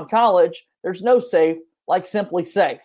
college. 0.09 0.67
There's 0.83 1.03
no 1.03 1.19
safe 1.19 1.57
like 1.88 2.03
SimpliSafe. 2.03 2.81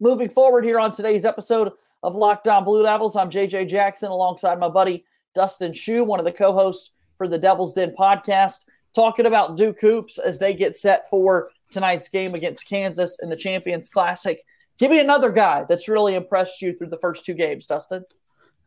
Moving 0.00 0.28
forward 0.28 0.64
here 0.64 0.78
on 0.78 0.92
today's 0.92 1.24
episode 1.24 1.72
of 2.04 2.14
Locked 2.14 2.46
On 2.46 2.62
Blue 2.62 2.84
Devils, 2.84 3.16
I'm 3.16 3.30
JJ 3.30 3.66
Jackson 3.68 4.10
alongside 4.10 4.60
my 4.60 4.68
buddy 4.68 5.04
Dustin 5.34 5.72
Schuh, 5.72 6.06
one 6.06 6.20
of 6.20 6.24
the 6.24 6.30
co 6.30 6.52
hosts 6.52 6.92
for 7.16 7.26
the 7.26 7.36
Devil's 7.36 7.74
Den 7.74 7.96
podcast, 7.98 8.66
talking 8.94 9.26
about 9.26 9.56
Duke 9.56 9.80
Hoops 9.80 10.18
as 10.18 10.38
they 10.38 10.54
get 10.54 10.76
set 10.76 11.10
for 11.10 11.50
tonight's 11.68 12.08
game 12.08 12.36
against 12.36 12.68
Kansas 12.68 13.18
in 13.20 13.28
the 13.28 13.34
Champions 13.34 13.88
Classic. 13.88 14.40
Give 14.78 14.92
me 14.92 15.00
another 15.00 15.32
guy 15.32 15.64
that's 15.68 15.88
really 15.88 16.14
impressed 16.14 16.62
you 16.62 16.76
through 16.76 16.90
the 16.90 16.98
first 16.98 17.24
two 17.24 17.34
games, 17.34 17.66
Dustin. 17.66 18.04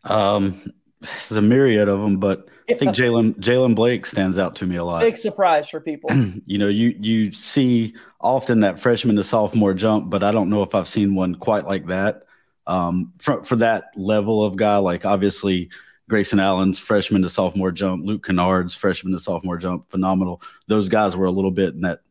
Um, 0.03 0.61
there's 1.01 1.37
a 1.37 1.41
myriad 1.41 1.87
of 1.87 1.99
them, 2.01 2.17
but 2.17 2.47
I 2.69 2.73
think 2.75 2.95
Jaylen 2.95 3.35
Jaylen 3.39 3.75
Blake 3.75 4.05
stands 4.05 4.37
out 4.37 4.55
to 4.57 4.65
me 4.65 4.75
a 4.77 4.83
lot. 4.83 5.01
Big 5.01 5.17
surprise 5.17 5.69
for 5.69 5.79
people. 5.79 6.09
you 6.45 6.57
know, 6.57 6.67
you 6.67 6.95
you 6.99 7.31
see 7.31 7.95
often 8.19 8.61
that 8.61 8.79
freshman 8.79 9.15
to 9.17 9.23
sophomore 9.23 9.73
jump, 9.73 10.09
but 10.09 10.23
I 10.23 10.31
don't 10.31 10.49
know 10.49 10.63
if 10.63 10.75
I've 10.75 10.87
seen 10.87 11.15
one 11.15 11.35
quite 11.35 11.65
like 11.65 11.87
that. 11.87 12.23
Um, 12.67 13.13
for 13.19 13.43
for 13.43 13.55
that 13.57 13.85
level 13.95 14.43
of 14.43 14.55
guy, 14.55 14.77
like 14.77 15.05
obviously 15.05 15.69
Grayson 16.07 16.39
Allen's 16.39 16.79
freshman 16.79 17.23
to 17.23 17.29
sophomore 17.29 17.71
jump, 17.71 18.05
Luke 18.05 18.25
Kennard's 18.25 18.75
freshman 18.75 19.13
to 19.13 19.19
sophomore 19.19 19.57
jump, 19.57 19.89
phenomenal. 19.89 20.41
Those 20.67 20.87
guys 20.89 21.17
were 21.17 21.25
a 21.25 21.31
little 21.31 21.51
bit 21.51 21.73
in 21.73 21.81
that 21.81 22.01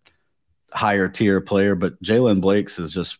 higher 0.73 1.09
tier 1.09 1.41
player, 1.41 1.75
but 1.75 2.01
Jaylen 2.03 2.41
Blakes 2.41 2.79
is 2.79 2.93
just 2.93 3.19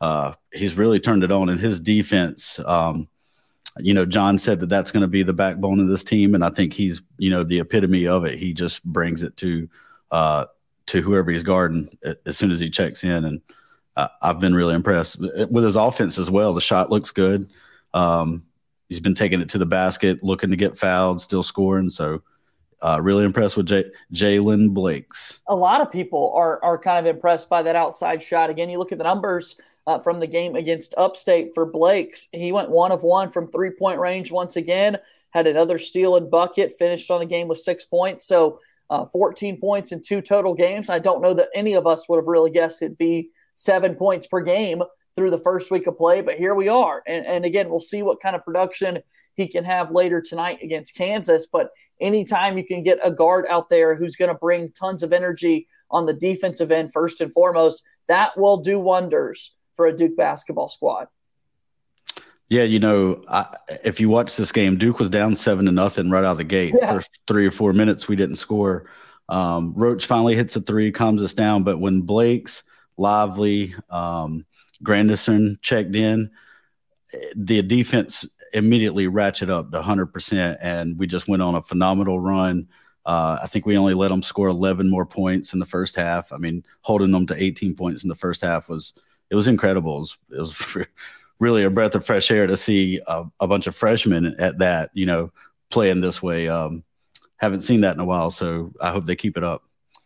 uh, 0.00 0.32
he's 0.52 0.74
really 0.76 1.00
turned 1.00 1.24
it 1.24 1.32
on 1.32 1.48
in 1.48 1.58
his 1.58 1.80
defense. 1.80 2.58
Um, 2.64 3.08
you 3.78 3.94
know, 3.94 4.06
Jon 4.06 4.38
said 4.38 4.60
that 4.60 4.68
that's 4.68 4.90
going 4.90 5.02
to 5.02 5.08
be 5.08 5.22
the 5.22 5.32
backbone 5.32 5.80
of 5.80 5.88
this 5.88 6.04
team, 6.04 6.34
and 6.34 6.44
I 6.44 6.50
think 6.50 6.72
he's 6.72 7.02
you 7.18 7.30
know 7.30 7.42
the 7.42 7.60
epitome 7.60 8.06
of 8.06 8.24
it. 8.24 8.38
He 8.38 8.52
just 8.52 8.84
brings 8.84 9.22
it 9.22 9.36
to 9.38 9.68
uh, 10.10 10.46
to 10.86 11.02
whoever 11.02 11.30
he's 11.30 11.42
guarding 11.42 11.96
as 12.24 12.36
soon 12.36 12.50
as 12.50 12.60
he 12.60 12.70
checks 12.70 13.04
in, 13.04 13.24
and 13.24 13.42
uh, 13.96 14.08
I've 14.22 14.40
been 14.40 14.54
really 14.54 14.74
impressed 14.74 15.18
with 15.18 15.64
his 15.64 15.76
offense 15.76 16.18
as 16.18 16.30
well. 16.30 16.52
The 16.52 16.60
shot 16.60 16.90
looks 16.90 17.10
good. 17.10 17.50
Um, 17.94 18.44
he's 18.88 19.00
been 19.00 19.14
taking 19.14 19.40
it 19.40 19.48
to 19.50 19.58
the 19.58 19.66
basket, 19.66 20.22
looking 20.22 20.50
to 20.50 20.56
get 20.56 20.78
fouled, 20.78 21.20
still 21.20 21.42
scoring. 21.42 21.90
So, 21.90 22.22
uh, 22.82 23.00
really 23.02 23.24
impressed 23.24 23.56
with 23.56 23.66
J- 23.66 23.90
Jaylen 24.12 24.72
Blakes. 24.72 25.40
A 25.48 25.56
lot 25.56 25.80
of 25.80 25.90
people 25.90 26.32
are 26.36 26.62
are 26.62 26.78
kind 26.78 26.98
of 26.98 27.14
impressed 27.14 27.48
by 27.48 27.62
that 27.62 27.76
outside 27.76 28.22
shot. 28.22 28.50
Again, 28.50 28.70
you 28.70 28.78
look 28.78 28.92
at 28.92 28.98
the 28.98 29.04
numbers 29.04 29.60
uh, 29.86 29.98
from 29.98 30.20
the 30.20 30.26
game 30.26 30.56
against 30.56 30.94
Upstate 30.96 31.52
for 31.54 31.66
Blakes. 31.66 32.28
He 32.32 32.52
went 32.52 32.70
one 32.70 32.92
of 32.92 33.02
one 33.02 33.30
from 33.30 33.50
three 33.50 33.70
point 33.70 34.00
range 34.00 34.30
once 34.30 34.56
again. 34.56 34.98
Had 35.30 35.46
another 35.46 35.78
steal 35.78 36.16
and 36.16 36.30
bucket. 36.30 36.78
Finished 36.78 37.10
on 37.10 37.20
the 37.20 37.26
game 37.26 37.48
with 37.48 37.58
six 37.58 37.84
points. 37.84 38.26
So. 38.26 38.60
Uh, 38.88 39.04
14 39.04 39.58
points 39.60 39.90
in 39.90 40.00
two 40.00 40.20
total 40.20 40.54
games. 40.54 40.90
I 40.90 41.00
don't 41.00 41.20
know 41.20 41.34
that 41.34 41.48
any 41.56 41.74
of 41.74 41.88
us 41.88 42.08
would 42.08 42.18
have 42.18 42.28
really 42.28 42.52
guessed 42.52 42.82
it'd 42.82 42.96
be 42.96 43.30
seven 43.56 43.96
points 43.96 44.28
per 44.28 44.40
game 44.40 44.80
through 45.16 45.30
the 45.30 45.38
first 45.38 45.70
week 45.70 45.86
of 45.86 45.96
play, 45.96 46.20
but 46.20 46.36
here 46.36 46.54
we 46.54 46.68
are. 46.68 47.02
And, 47.06 47.26
and 47.26 47.44
again, 47.44 47.70
we'll 47.70 47.80
see 47.80 48.02
what 48.02 48.20
kind 48.20 48.36
of 48.36 48.44
production 48.44 49.00
he 49.34 49.48
can 49.48 49.64
have 49.64 49.90
later 49.90 50.20
tonight 50.20 50.58
against 50.62 50.94
Kansas. 50.94 51.46
But 51.46 51.70
anytime 52.00 52.58
you 52.58 52.64
can 52.64 52.82
get 52.82 52.98
a 53.02 53.10
guard 53.10 53.46
out 53.48 53.68
there 53.68 53.94
who's 53.94 54.14
going 54.14 54.30
to 54.30 54.38
bring 54.38 54.70
tons 54.72 55.02
of 55.02 55.12
energy 55.12 55.66
on 55.90 56.06
the 56.06 56.12
defensive 56.12 56.70
end, 56.70 56.92
first 56.92 57.20
and 57.20 57.32
foremost, 57.32 57.82
that 58.08 58.36
will 58.36 58.58
do 58.58 58.78
wonders 58.78 59.54
for 59.76 59.86
a 59.86 59.96
Duke 59.96 60.16
basketball 60.16 60.68
squad. 60.68 61.08
Yeah, 62.48 62.62
you 62.62 62.78
know, 62.78 63.22
I, 63.28 63.46
if 63.84 63.98
you 64.00 64.08
watch 64.08 64.36
this 64.36 64.52
game, 64.52 64.78
Duke 64.78 64.98
was 64.98 65.10
down 65.10 65.34
seven 65.34 65.66
to 65.66 65.72
nothing 65.72 66.10
right 66.10 66.24
out 66.24 66.32
of 66.32 66.36
the 66.38 66.44
gate. 66.44 66.74
Yeah. 66.80 66.90
First 66.90 67.10
three 67.26 67.46
or 67.46 67.50
four 67.50 67.72
minutes, 67.72 68.06
we 68.06 68.14
didn't 68.14 68.36
score. 68.36 68.86
Um, 69.28 69.72
Roach 69.76 70.06
finally 70.06 70.36
hits 70.36 70.54
a 70.54 70.60
three, 70.60 70.92
calms 70.92 71.22
us 71.22 71.34
down. 71.34 71.64
But 71.64 71.80
when 71.80 72.02
Blake's 72.02 72.62
lively, 72.96 73.74
um, 73.90 74.46
Grandison 74.82 75.58
checked 75.62 75.94
in. 75.94 76.30
The 77.34 77.62
defense 77.62 78.24
immediately 78.52 79.06
ratcheted 79.06 79.50
up 79.50 79.70
to 79.72 79.80
100%, 79.80 80.58
and 80.60 80.98
we 80.98 81.06
just 81.06 81.28
went 81.28 81.42
on 81.42 81.54
a 81.54 81.62
phenomenal 81.62 82.20
run. 82.20 82.68
Uh, 83.04 83.38
I 83.42 83.46
think 83.46 83.66
we 83.66 83.78
only 83.78 83.94
let 83.94 84.08
them 84.08 84.22
score 84.22 84.48
11 84.48 84.90
more 84.90 85.06
points 85.06 85.52
in 85.52 85.60
the 85.60 85.66
first 85.66 85.94
half. 85.94 86.32
I 86.32 86.38
mean, 86.38 86.64
holding 86.80 87.12
them 87.12 87.26
to 87.28 87.40
18 87.40 87.74
points 87.76 88.02
in 88.02 88.08
the 88.08 88.14
first 88.14 88.42
half 88.42 88.68
was 88.68 88.94
it 89.30 89.34
was 89.34 89.48
incredible. 89.48 89.96
It 89.96 90.00
was, 90.00 90.18
it 90.30 90.40
was 90.40 90.86
really 91.38 91.64
a 91.64 91.70
breath 91.70 91.94
of 91.94 92.06
fresh 92.06 92.30
air 92.30 92.46
to 92.46 92.56
see 92.56 93.00
a, 93.06 93.24
a, 93.40 93.48
bunch 93.48 93.66
of 93.66 93.76
freshmen 93.76 94.34
at 94.38 94.58
that, 94.58 94.90
you 94.94 95.06
know, 95.06 95.32
playing 95.70 96.00
this 96.00 96.22
way. 96.22 96.48
Um, 96.48 96.84
haven't 97.36 97.62
seen 97.62 97.82
that 97.82 97.94
in 97.94 98.00
a 98.00 98.04
while, 98.04 98.30
so 98.30 98.72
I 98.80 98.90
hope 98.90 99.06
they 99.06 99.16
keep 99.16 99.36
it 99.36 99.44
up. 99.44 99.62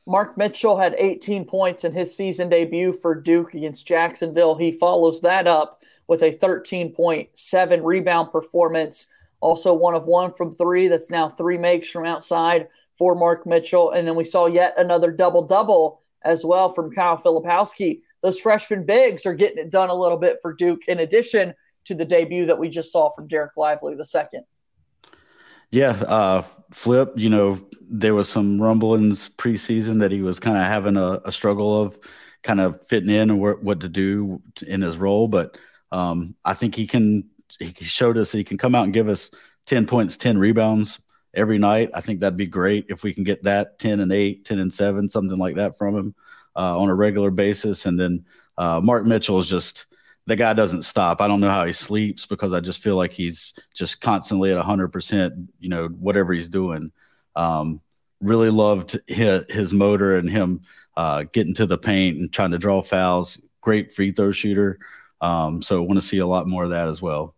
Mark 0.07 0.37
Mitchell 0.37 0.77
had 0.77 0.95
18 0.99 1.45
points 1.45 1.85
in 1.85 1.93
his 1.93 2.17
season 2.17 2.49
debut 2.49 2.93
for 2.93 3.15
Duke 3.15 3.55
against 3.55 3.87
Jacksonville. 3.87 4.57
He 4.57 4.73
follows 4.73 5.21
that 5.21 5.47
up 5.47 5.83
with 6.09 6.23
a 6.23 6.33
13.7 6.33 7.85
rebound 7.85 8.33
performance. 8.33 9.07
Also, 9.41 9.73
one 9.73 9.95
of 9.95 10.07
one 10.07 10.33
from 10.33 10.50
three. 10.50 10.89
That's 10.89 11.11
now 11.11 11.29
three 11.29 11.59
makes 11.59 11.89
from 11.89 12.07
outside 12.07 12.69
for 12.99 13.15
Mark 13.15 13.47
Mitchell. 13.47 13.93
And 13.93 14.07
then 14.09 14.17
we 14.17 14.25
saw 14.25 14.47
yet 14.47 14.75
another 14.77 15.12
double 15.12 15.47
double 15.47 16.03
as 16.23 16.45
well 16.45 16.69
from 16.69 16.91
Kyle 16.91 17.17
Filipowski. 17.17 18.00
Those 18.23 18.39
freshman 18.39 18.85
bigs 18.85 19.25
are 19.27 19.35
getting 19.35 19.59
it 19.59 19.71
done 19.71 19.91
a 19.91 19.95
little 19.95 20.19
bit 20.19 20.39
for 20.43 20.53
Duke, 20.53 20.83
in 20.89 21.00
addition 21.00 21.55
to 21.87 21.95
the 21.95 22.05
debut 22.05 22.47
that 22.47 22.59
we 22.59 22.69
just 22.69 22.93
saw 22.93 23.11
from 23.11 23.29
Dereck 23.29 23.57
Lively 23.57 23.95
the 23.95 24.05
second. 24.05 24.45
Yeah, 25.71 25.91
uh, 26.07 26.43
Flip, 26.73 27.12
you 27.17 27.29
know, 27.29 27.61
there 27.81 28.15
was 28.15 28.29
some 28.29 28.61
rumblings 28.61 29.29
preseason 29.31 30.00
that 30.00 30.11
he 30.11 30.23
was 30.23 30.41
kind 30.41 30.57
of 30.57 30.65
having 30.65 30.97
a, 30.97 31.21
a, 31.25 31.33
struggle 31.33 31.81
of 31.81 31.99
kind 32.43 32.61
of 32.61 32.85
fitting 32.89 33.11
in 33.11 33.31
and 33.31 33.41
wh- 33.41 33.62
what 33.62 33.81
to 33.81 33.89
do 33.89 34.43
in 34.67 34.83
his 34.83 34.97
role. 34.97 35.29
But 35.29 35.59
um, 35.93 36.35
I 36.45 36.55
think 36.55 36.75
he 36.75 36.87
can, 36.87 37.29
he 37.59 37.73
showed 37.81 38.19
us 38.19 38.33
he 38.33 38.45
can 38.45 38.59
come 38.59 38.75
out 38.75 38.85
and 38.85 38.93
give 38.93 39.09
us 39.09 39.31
10 39.67 39.87
points, 39.87 40.17
10 40.17 40.39
rebounds 40.39 41.00
every 41.35 41.59
night. 41.59 41.91
I 41.95 42.00
think 42.00 42.21
that'd 42.21 42.37
be 42.37 42.47
great 42.47 42.87
if 42.89 43.03
we 43.03 43.12
can 43.12 43.25
get 43.25 43.45
that 43.45 43.79
10 43.79 44.00
and 44.00 44.12
8, 44.12 44.45
10 44.45 44.59
and 44.59 44.73
7, 44.73 45.09
something 45.09 45.39
like 45.39 45.55
that 45.55 45.79
from 45.79 45.97
him 45.97 46.15
uh, 46.57 46.78
on 46.78 46.88
a 46.88 46.95
regular 46.95 47.30
basis. 47.30 47.87
And 47.87 47.99
then 47.99 48.25
uh, 48.59 48.80
Mark 48.83 49.04
Mitchell 49.07 49.38
is 49.38 49.49
just, 49.49 49.87
the 50.26 50.37
guy 50.37 50.52
doesn't 50.52 50.85
stop. 50.85 51.21
I 51.21 51.28
don't 51.28 51.40
know 51.40 51.50
how 51.50 51.64
he 51.64 51.73
sleeps 51.73 52.26
because 52.26 52.52
I 52.52 52.61
just 52.61 52.83
feel 52.83 52.97
like 52.97 53.12
he's 53.12 53.54
just 53.75 54.00
constantly 54.00 54.52
at 54.52 54.62
100%, 54.62 55.49
you 55.59 55.69
know, 55.69 55.88
whatever 55.88 56.33
he's 56.33 56.49
doing. 56.49 56.92
Um, 57.37 57.80
really 58.21 58.50
loved 58.50 59.00
his, 59.07 59.45
his, 59.49 59.73
motor 59.73 60.16
and 60.16 60.28
him 60.28 60.61
uh, 60.97 61.25
getting 61.33 61.54
to 61.54 61.66
the 61.66 61.78
paint 61.78 62.19
and 62.19 62.33
trying 62.33 62.50
to 62.50 62.59
draw 62.59 62.83
fouls. 62.83 63.40
Great 63.61 63.92
free 63.92 64.12
throw 64.12 64.33
shooter. 64.33 64.78
Um, 65.21 65.62
so 65.62 65.83
want 65.83 66.00
to 66.00 66.07
see 66.07 66.19
a 66.19 66.26
lot 66.26 66.49
more 66.49 66.64
of 66.64 66.71
that 66.71 66.88
as 66.88 67.00
well. 67.00 67.35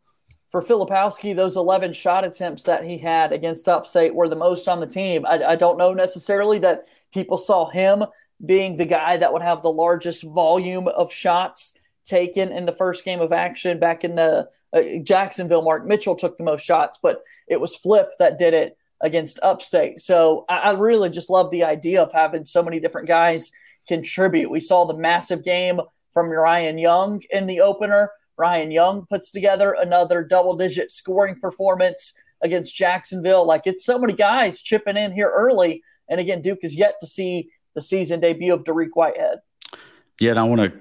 For 0.51 0.61
Filipowski, 0.61 1.35
those 1.35 1.57
11 1.57 1.95
shot 1.95 2.25
attempts 2.25 2.65
that 2.65 2.85
he 2.85 2.99
had 2.99 3.33
against 3.33 3.69
Upstate 3.69 4.15
were 4.15 4.29
the 4.29 4.37
most 4.37 4.69
on 4.69 4.81
the 4.81 4.87
team. 4.87 5.25
I, 5.25 5.43
I 5.43 5.57
don't 5.57 5.79
know 5.79 5.95
necessarily 5.95 6.59
that 6.59 6.87
people 7.13 7.39
saw 7.39 7.71
him 7.71 8.05
being 8.45 8.77
the 8.77 8.85
guy 8.85 9.17
that 9.17 9.33
would 9.33 9.43
have 9.43 9.63
the 9.63 9.73
largest 9.73 10.23
volume 10.23 10.89
of 10.89 11.13
shots 11.13 11.75
taken 12.05 12.51
in 12.51 12.67
the 12.67 12.73
first 12.73 13.05
game 13.05 13.21
of 13.21 13.33
action 13.33 13.79
back 13.79 14.05
in 14.05 14.17
the 14.17 14.49
uh, 14.73 14.81
Jacksonville. 15.03 15.63
Mark 15.63 15.87
Mitchell 15.87 16.17
took 16.17 16.37
the 16.37 16.45
most 16.45 16.65
shots, 16.65 16.99
but 17.03 17.23
it 17.47 17.61
was 17.61 17.77
Flip 17.77 18.11
that 18.19 18.39
did 18.39 18.55
it 18.55 18.77
against 19.01 19.41
Upstate. 19.43 20.01
So 20.01 20.45
I, 20.49 20.57
I 20.57 20.71
really 20.73 21.11
just 21.11 21.31
love 21.31 21.51
the 21.51 21.65
idea 21.65 22.03
of 22.03 22.13
having 22.13 22.45
so 22.45 22.63
many 22.63 22.81
different 22.81 23.09
guys 23.09 23.53
contribute. 23.87 24.51
We 24.51 24.61
saw 24.61 24.85
the 24.85 24.97
massive 24.97 25.45
game 25.45 25.81
from 26.13 26.31
Ryan 26.31 26.79
Young 26.79 27.23
in 27.31 27.47
the 27.47 27.61
opener. 27.61 28.11
Ryan 28.37 28.71
Young 28.71 29.07
puts 29.07 29.31
together 29.31 29.77
another 29.79 30.23
double 30.25 30.57
digit 30.57 30.93
scoring 30.93 31.39
performance 31.41 32.15
against 32.43 32.75
Jacksonville. 32.75 33.47
Like 33.47 33.67
it's 33.67 33.85
so 33.85 33.99
many 33.99 34.15
guys 34.15 34.63
chipping 34.63 34.97
in 34.97 35.13
here 35.13 35.33
early. 35.35 35.83
And 36.09 36.21
again, 36.21 36.43
Duke 36.43 36.61
is 36.63 36.77
yet 36.77 36.95
to 37.01 37.07
see 37.07 37.51
the 37.75 37.81
season 37.81 38.21
debut 38.21 38.53
of 38.53 38.65
Dariq 38.65 38.91
Whitehead. 38.95 39.39
Yeah, 40.21 40.31
and 40.31 40.41
I 40.41 40.45
want 40.45 40.61
to 40.61 40.73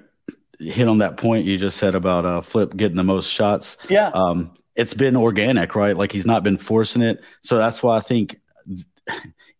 hit 0.63 0.87
on 0.87 0.99
that 0.99 1.17
point 1.17 1.45
you 1.45 1.57
just 1.57 1.77
said 1.77 1.95
about 1.95 2.25
uh, 2.25 2.41
Flip 2.41 2.75
getting 2.75 2.97
the 2.97 3.03
most 3.03 3.29
shots. 3.29 3.77
Yeah. 3.89 4.09
Um, 4.09 4.53
it's 4.75 4.93
been 4.93 5.17
organic, 5.17 5.75
right? 5.75 5.97
Like 5.97 6.11
he's 6.11 6.25
not 6.25 6.43
been 6.43 6.57
forcing 6.57 7.01
it. 7.01 7.21
So 7.41 7.57
that's 7.57 7.81
why 7.81 7.97
I 7.97 7.99
think 7.99 8.39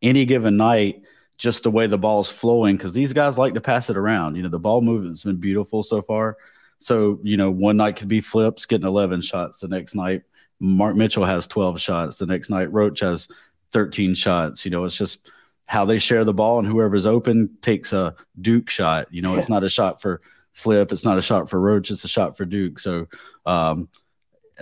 any 0.01 0.25
given 0.25 0.57
night, 0.57 1.01
just 1.38 1.63
the 1.63 1.71
way 1.71 1.88
the 1.88 1.97
ball's 1.97 2.31
flowing, 2.31 2.77
because 2.77 2.93
these 2.93 3.13
guys 3.13 3.38
like 3.38 3.55
to 3.55 3.61
pass 3.61 3.89
it 3.89 3.97
around. 3.97 4.35
You 4.35 4.43
know, 4.43 4.50
the 4.50 4.59
ball 4.59 4.81
movement's 4.81 5.23
been 5.23 5.38
beautiful 5.38 5.81
so 5.83 6.01
far. 6.01 6.38
So, 6.79 7.19
you 7.23 7.38
know, 7.38 7.50
one 7.51 7.77
night 7.77 7.95
could 7.95 8.07
be 8.07 8.21
Flips 8.21 8.65
getting 8.65 8.88
11 8.88 9.21
shots. 9.21 9.59
The 9.59 9.67
next 9.67 9.95
night, 9.95 10.23
Mark 10.59 10.95
Mitchell 10.95 11.25
has 11.25 11.47
12 11.47 11.81
shots. 11.81 12.17
The 12.17 12.25
next 12.25 12.50
night, 12.50 12.71
Roach 12.71 13.00
has 13.00 13.27
13 13.71 14.13
shots. 14.15 14.65
You 14.65 14.71
know, 14.71 14.83
it's 14.85 14.97
just 14.97 15.29
how 15.65 15.86
they 15.86 16.00
share 16.00 16.25
the 16.25 16.34
ball, 16.34 16.60
and 16.60 16.68
whoever's 16.68 17.06
open 17.06 17.50
takes 17.62 17.94
a 17.94 18.15
Duke 18.41 18.70
shot. 18.70 19.08
You 19.12 19.22
know, 19.22 19.36
it's 19.36 19.50
not 19.50 19.63
a 19.63 19.70
shot 19.70 20.01
for 20.01 20.22
flip. 20.51 20.91
It's 20.91 21.06
not 21.06 21.18
a 21.18 21.22
shot 21.22 21.50
for 21.50 21.60
Roach. 21.60 21.91
It's 21.91 22.03
a 22.03 22.10
shot 22.10 22.36
for 22.36 22.46
Duke. 22.46 22.80
So 22.80 23.08
um, 23.46 23.88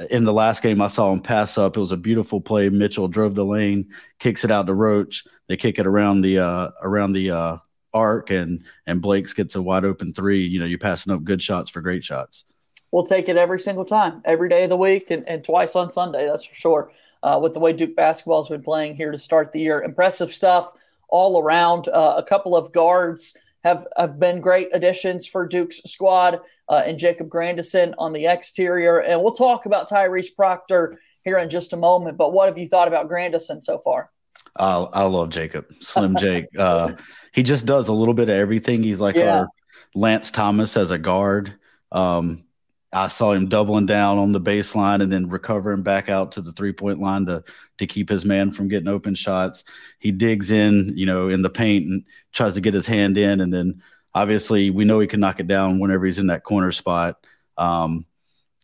in 0.09 0.23
the 0.23 0.33
last 0.33 0.61
game, 0.61 0.81
I 0.81 0.87
saw 0.87 1.11
him 1.11 1.21
pass 1.21 1.57
up. 1.57 1.75
It 1.75 1.79
was 1.79 1.91
a 1.91 1.97
beautiful 1.97 2.39
play. 2.39 2.69
Mitchell 2.69 3.07
drove 3.07 3.35
the 3.35 3.45
lane, 3.45 3.89
kicks 4.19 4.43
it 4.43 4.51
out 4.51 4.67
to 4.67 4.73
Roach. 4.73 5.25
They 5.47 5.57
kick 5.57 5.79
it 5.79 5.87
around 5.87 6.21
the 6.21 6.39
uh, 6.39 6.69
around 6.81 7.13
the 7.13 7.31
uh, 7.31 7.57
arc, 7.93 8.29
and 8.29 8.63
and 8.85 9.01
Blakes 9.01 9.33
gets 9.33 9.55
a 9.55 9.61
wide 9.61 9.85
open 9.85 10.13
three. 10.13 10.45
You 10.45 10.59
know, 10.59 10.65
you're 10.65 10.79
passing 10.79 11.11
up 11.11 11.23
good 11.23 11.41
shots 11.41 11.71
for 11.71 11.81
great 11.81 12.03
shots. 12.03 12.43
We'll 12.91 13.05
take 13.05 13.29
it 13.29 13.37
every 13.37 13.59
single 13.59 13.85
time, 13.85 14.21
every 14.25 14.49
day 14.49 14.63
of 14.63 14.69
the 14.69 14.77
week, 14.77 15.11
and, 15.11 15.27
and 15.27 15.43
twice 15.43 15.75
on 15.75 15.91
Sunday. 15.91 16.27
That's 16.27 16.45
for 16.45 16.55
sure. 16.55 16.91
Uh, 17.21 17.39
with 17.41 17.53
the 17.53 17.59
way 17.59 17.73
Duke 17.73 17.95
basketball 17.95 18.41
has 18.41 18.49
been 18.49 18.63
playing 18.63 18.95
here 18.95 19.11
to 19.11 19.19
start 19.19 19.51
the 19.51 19.59
year, 19.59 19.81
impressive 19.81 20.33
stuff 20.33 20.71
all 21.09 21.41
around. 21.41 21.87
Uh, 21.87 22.15
a 22.17 22.23
couple 22.23 22.55
of 22.55 22.71
guards 22.71 23.35
have, 23.63 23.87
have 23.97 24.19
been 24.19 24.39
great 24.39 24.69
additions 24.73 25.25
for 25.25 25.45
Duke's 25.45 25.81
squad, 25.83 26.39
uh, 26.69 26.83
and 26.85 26.97
Jacob 26.97 27.29
Grandison 27.29 27.95
on 27.97 28.13
the 28.13 28.27
exterior. 28.27 28.99
And 28.99 29.21
we'll 29.21 29.33
talk 29.33 29.65
about 29.65 29.89
Tyrese 29.89 30.35
Proctor 30.35 30.99
here 31.23 31.37
in 31.37 31.49
just 31.49 31.73
a 31.73 31.77
moment. 31.77 32.17
But 32.17 32.31
what 32.31 32.47
have 32.47 32.57
you 32.57 32.67
thought 32.67 32.87
about 32.87 33.07
Grandison 33.07 33.61
so 33.61 33.79
far? 33.79 34.11
Uh, 34.55 34.87
I 34.93 35.03
love 35.03 35.29
Jacob, 35.29 35.65
Slim 35.81 36.15
Jake. 36.17 36.45
Uh, 36.57 36.95
he 37.31 37.43
just 37.43 37.65
does 37.65 37.87
a 37.87 37.93
little 37.93 38.13
bit 38.13 38.29
of 38.29 38.35
everything. 38.35 38.83
He's 38.83 38.99
like 38.99 39.15
yeah. 39.15 39.39
our 39.39 39.47
Lance 39.93 40.31
Thomas 40.31 40.75
as 40.75 40.91
a 40.91 40.97
guard. 40.97 41.53
Um, 41.91 42.45
I 42.91 43.07
saw 43.07 43.33
him 43.33 43.49
doubling 43.49 43.85
down 43.85 44.17
on 44.17 44.31
the 44.31 44.41
baseline 44.41 45.01
and 45.01 45.11
then 45.11 45.29
recovering 45.29 45.83
back 45.83 46.09
out 46.09 46.31
to 46.33 46.41
the 46.41 46.53
three 46.53 46.73
point 46.73 46.99
line 46.99 47.25
to 47.27 47.43
to 47.77 47.87
keep 47.87 48.09
his 48.09 48.25
man 48.25 48.51
from 48.51 48.67
getting 48.67 48.87
open 48.87 49.15
shots. 49.15 49.63
He 49.99 50.11
digs 50.11 50.49
in, 50.49 50.93
you 50.95 51.05
know, 51.05 51.29
in 51.29 51.41
the 51.41 51.49
paint 51.49 51.85
and 51.85 52.03
tries 52.31 52.55
to 52.55 52.61
get 52.61 52.73
his 52.73 52.87
hand 52.87 53.17
in, 53.17 53.41
and 53.41 53.53
then 53.53 53.81
obviously 54.15 54.69
we 54.71 54.85
know 54.85 54.99
he 54.99 55.07
can 55.07 55.19
knock 55.19 55.39
it 55.39 55.47
down 55.47 55.79
whenever 55.79 56.05
he's 56.05 56.19
in 56.19 56.27
that 56.27 56.43
corner 56.43 56.71
spot. 56.71 57.25
Um, 57.57 58.05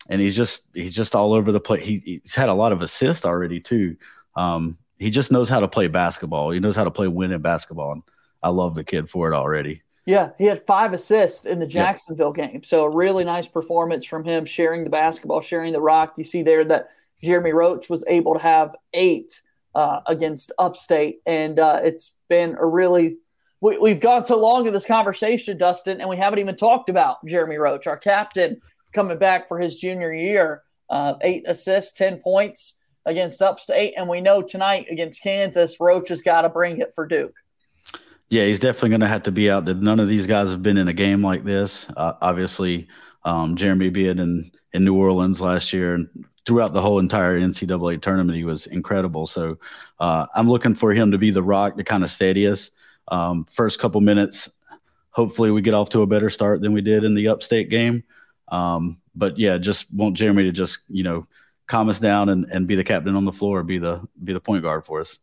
and 0.10 0.22
he's 0.22 0.36
just 0.36 0.64
he's 0.74 0.96
just 0.96 1.16
all 1.16 1.34
over 1.34 1.52
the 1.52 1.60
place. 1.60 1.84
He, 1.84 2.02
he's 2.06 2.36
had 2.36 2.50
a 2.50 2.54
lot 2.54 2.72
of 2.72 2.82
assists 2.82 3.26
already 3.26 3.60
too. 3.60 3.98
Um, 4.36 4.78
he 4.98 5.10
just 5.10 5.32
knows 5.32 5.50
how 5.50 5.60
to 5.60 5.68
play 5.68 5.88
basketball. 5.88 6.52
He 6.52 6.60
knows 6.60 6.76
how 6.76 6.84
to 6.84 6.92
play 6.92 7.08
winning 7.08 7.42
basketball, 7.42 7.92
and 7.92 8.04
I 8.42 8.50
love 8.50 8.76
the 8.76 8.84
kid 8.84 9.10
for 9.10 9.32
it 9.32 9.36
already. 9.36 9.82
Yeah, 10.06 10.32
he 10.38 10.46
had 10.46 10.66
five 10.66 10.94
assists 10.94 11.46
in 11.46 11.60
the 11.60 11.66
Jacksonville 11.66 12.34
yep. 12.38 12.52
game. 12.52 12.64
So 12.64 12.84
a 12.84 12.90
really 12.90 13.24
nice 13.24 13.48
performance 13.48 14.06
from 14.06 14.24
him, 14.24 14.46
sharing 14.46 14.84
the 14.84 14.90
basketball, 14.90 15.42
sharing 15.42 15.74
the 15.74 15.82
rock. 15.82 16.14
You 16.18 16.24
see 16.24 16.44
there 16.44 16.64
that 16.66 16.90
Jeremy 17.24 17.54
Roach 17.54 17.90
was 17.90 18.04
able 18.08 18.34
to 18.34 18.40
have 18.40 18.76
eight 18.94 19.42
uh, 19.74 20.02
against 20.06 20.52
Upstate, 20.60 21.22
and 21.26 21.58
uh, 21.58 21.80
it's 21.84 22.14
been 22.30 22.56
a 22.60 22.66
really 22.66 23.18
we, 23.62 23.90
have 23.90 24.00
gone 24.00 24.24
so 24.24 24.40
long 24.40 24.68
in 24.68 24.74
this 24.74 24.86
conversation, 24.86 25.58
Dustin, 25.58 26.00
and 26.00 26.10
we 26.10 26.18
haven't 26.18 26.40
even 26.40 26.56
talked 26.56 26.90
about 26.90 27.26
Jeremy 27.26 27.58
Roach, 27.58 27.88
our 27.88 27.98
captain, 27.98 28.62
coming 28.94 29.18
back 29.18 29.48
for 29.48 29.60
his 29.60 29.78
junior 29.78 30.14
year. 30.14 30.62
Uh, 30.88 31.16
eight 31.22 31.44
assists, 31.48 31.98
ten 31.98 32.20
points 32.20 32.76
against 33.08 33.42
Upstate, 33.42 33.96
and 33.98 34.08
we 34.08 34.22
know 34.22 34.44
tonight 34.44 34.86
against 34.90 35.24
Kansas, 35.24 35.80
Roach 35.80 36.10
has 36.10 36.22
got 36.22 36.42
to 36.42 36.50
bring 36.50 36.80
it 36.80 36.92
for 36.94 37.08
Duke. 37.08 37.34
Yeah, 38.30 38.46
he's 38.46 38.60
definitely 38.60 38.90
going 38.90 39.02
to 39.02 39.08
have 39.08 39.24
to 39.24 39.32
be 39.32 39.50
out. 39.50 39.66
That 39.66 39.82
none 39.82 40.00
of 40.00 40.08
these 40.08 40.28
guys 40.28 40.50
have 40.50 40.64
been 40.64 40.78
in 40.78 40.88
a 40.88 40.94
game 40.94 41.24
like 41.24 41.44
this. 41.44 41.88
Uh, 41.96 42.14
obviously, 42.22 42.88
um, 43.24 43.56
Jeremy 43.56 43.90
being 43.90 44.20
in 44.20 44.52
in 44.74 44.84
New 44.84 44.96
Orleans 44.96 45.40
last 45.40 45.72
year 45.72 45.94
and 45.94 46.26
throughout 46.46 46.74
the 46.74 46.82
whole 46.82 47.00
entire 47.00 47.40
NCAA 47.40 48.02
tournament, 48.02 48.38
he 48.38 48.44
was 48.44 48.68
incredible. 48.68 49.26
So 49.26 49.58
uh, 50.00 50.28
I'm 50.36 50.50
looking 50.50 50.76
for 50.76 50.94
him 50.94 51.12
to 51.12 51.18
be 51.18 51.32
the 51.32 51.42
rock 51.42 51.78
to 51.78 51.84
kind 51.84 52.04
of 52.04 52.12
steady 52.12 52.48
us. 52.48 52.72
Um, 53.08 53.46
first 53.46 53.80
couple 53.80 54.02
minutes, 54.02 54.50
hopefully 55.12 55.52
we 55.52 55.62
get 55.62 55.74
off 55.74 55.90
to 55.90 56.02
a 56.02 56.08
better 56.08 56.30
start 56.30 56.62
than 56.62 56.74
we 56.74 56.82
did 56.82 57.04
in 57.04 57.16
the 57.16 57.30
upstate 57.30 57.70
game. 57.70 58.04
Um, 58.50 58.98
but 59.16 59.38
yeah, 59.40 59.58
just 59.58 59.92
want 59.94 60.18
Jeremy 60.18 60.44
to 60.44 60.52
just 60.52 60.80
you 60.90 61.04
know 61.04 61.28
calm 61.68 61.90
us 61.90 62.00
down 62.00 62.30
and, 62.30 62.46
and 62.52 62.68
be 62.68 62.76
the 62.76 62.84
captain 62.84 63.16
on 63.16 63.26
the 63.26 63.32
floor, 63.32 63.64
be 63.64 63.80
the 63.80 64.08
be 64.24 64.34
the 64.34 64.42
point 64.42 64.64
guard 64.64 64.86
for 64.86 65.02
us. 65.02 65.18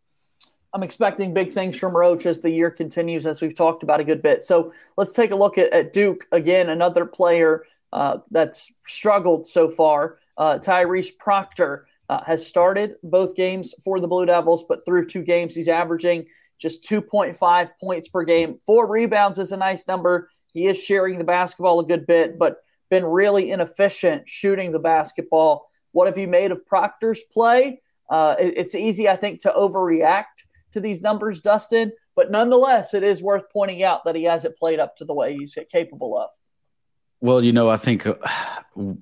I'm 0.74 0.82
expecting 0.82 1.34
big 1.34 1.52
things 1.52 1.78
from 1.78 1.94
Roach 1.94 2.24
as 2.24 2.40
the 2.40 2.50
year 2.50 2.70
continues, 2.70 3.26
as 3.26 3.42
we've 3.42 3.54
talked 3.54 3.82
about 3.82 4.00
a 4.00 4.04
good 4.04 4.22
bit. 4.22 4.42
So 4.42 4.72
let's 4.96 5.12
take 5.12 5.30
a 5.30 5.36
look 5.36 5.58
at, 5.58 5.72
at 5.72 5.92
Duke 5.92 6.26
again, 6.32 6.70
another 6.70 7.04
player 7.04 7.64
uh, 7.92 8.18
that's 8.30 8.72
struggled 8.86 9.46
so 9.46 9.68
far. 9.68 10.18
Uh, 10.38 10.58
Tyrese 10.58 11.16
Proctor 11.18 11.86
uh, 12.08 12.24
has 12.24 12.46
started 12.46 12.96
both 13.02 13.36
games 13.36 13.74
for 13.84 14.00
the 14.00 14.08
Blue 14.08 14.24
Devils, 14.24 14.64
but 14.66 14.84
through 14.84 15.06
two 15.06 15.22
games, 15.22 15.54
he's 15.54 15.68
averaging 15.68 16.26
just 16.58 16.88
2.5 16.88 17.70
points 17.78 18.08
per 18.08 18.24
game. 18.24 18.56
Four 18.64 18.88
rebounds 18.88 19.38
is 19.38 19.52
a 19.52 19.56
nice 19.58 19.86
number. 19.86 20.30
He 20.54 20.66
is 20.66 20.82
sharing 20.82 21.18
the 21.18 21.24
basketball 21.24 21.80
a 21.80 21.86
good 21.86 22.06
bit, 22.06 22.38
but 22.38 22.62
been 22.88 23.04
really 23.04 23.50
inefficient 23.50 24.28
shooting 24.28 24.72
the 24.72 24.78
basketball. 24.78 25.70
What 25.92 26.06
have 26.06 26.16
you 26.16 26.28
made 26.28 26.50
of 26.50 26.66
Proctor's 26.66 27.22
play? 27.22 27.82
Uh, 28.08 28.36
it, 28.38 28.54
it's 28.56 28.74
easy, 28.74 29.08
I 29.08 29.16
think, 29.16 29.40
to 29.42 29.50
overreact 29.50 30.44
to 30.72 30.80
these 30.80 31.02
numbers, 31.02 31.40
Dustin. 31.40 31.92
But 32.14 32.30
nonetheless, 32.30 32.94
it 32.94 33.02
is 33.02 33.22
worth 33.22 33.44
pointing 33.52 33.82
out 33.82 34.04
that 34.04 34.16
he 34.16 34.24
hasn't 34.24 34.56
played 34.56 34.78
up 34.78 34.96
to 34.96 35.04
the 35.04 35.14
way 35.14 35.34
he's 35.36 35.56
capable 35.70 36.18
of. 36.18 36.30
Well, 37.20 37.42
you 37.42 37.52
know, 37.52 37.70
I 37.70 37.76
think 37.76 38.06
uh, 38.06 38.14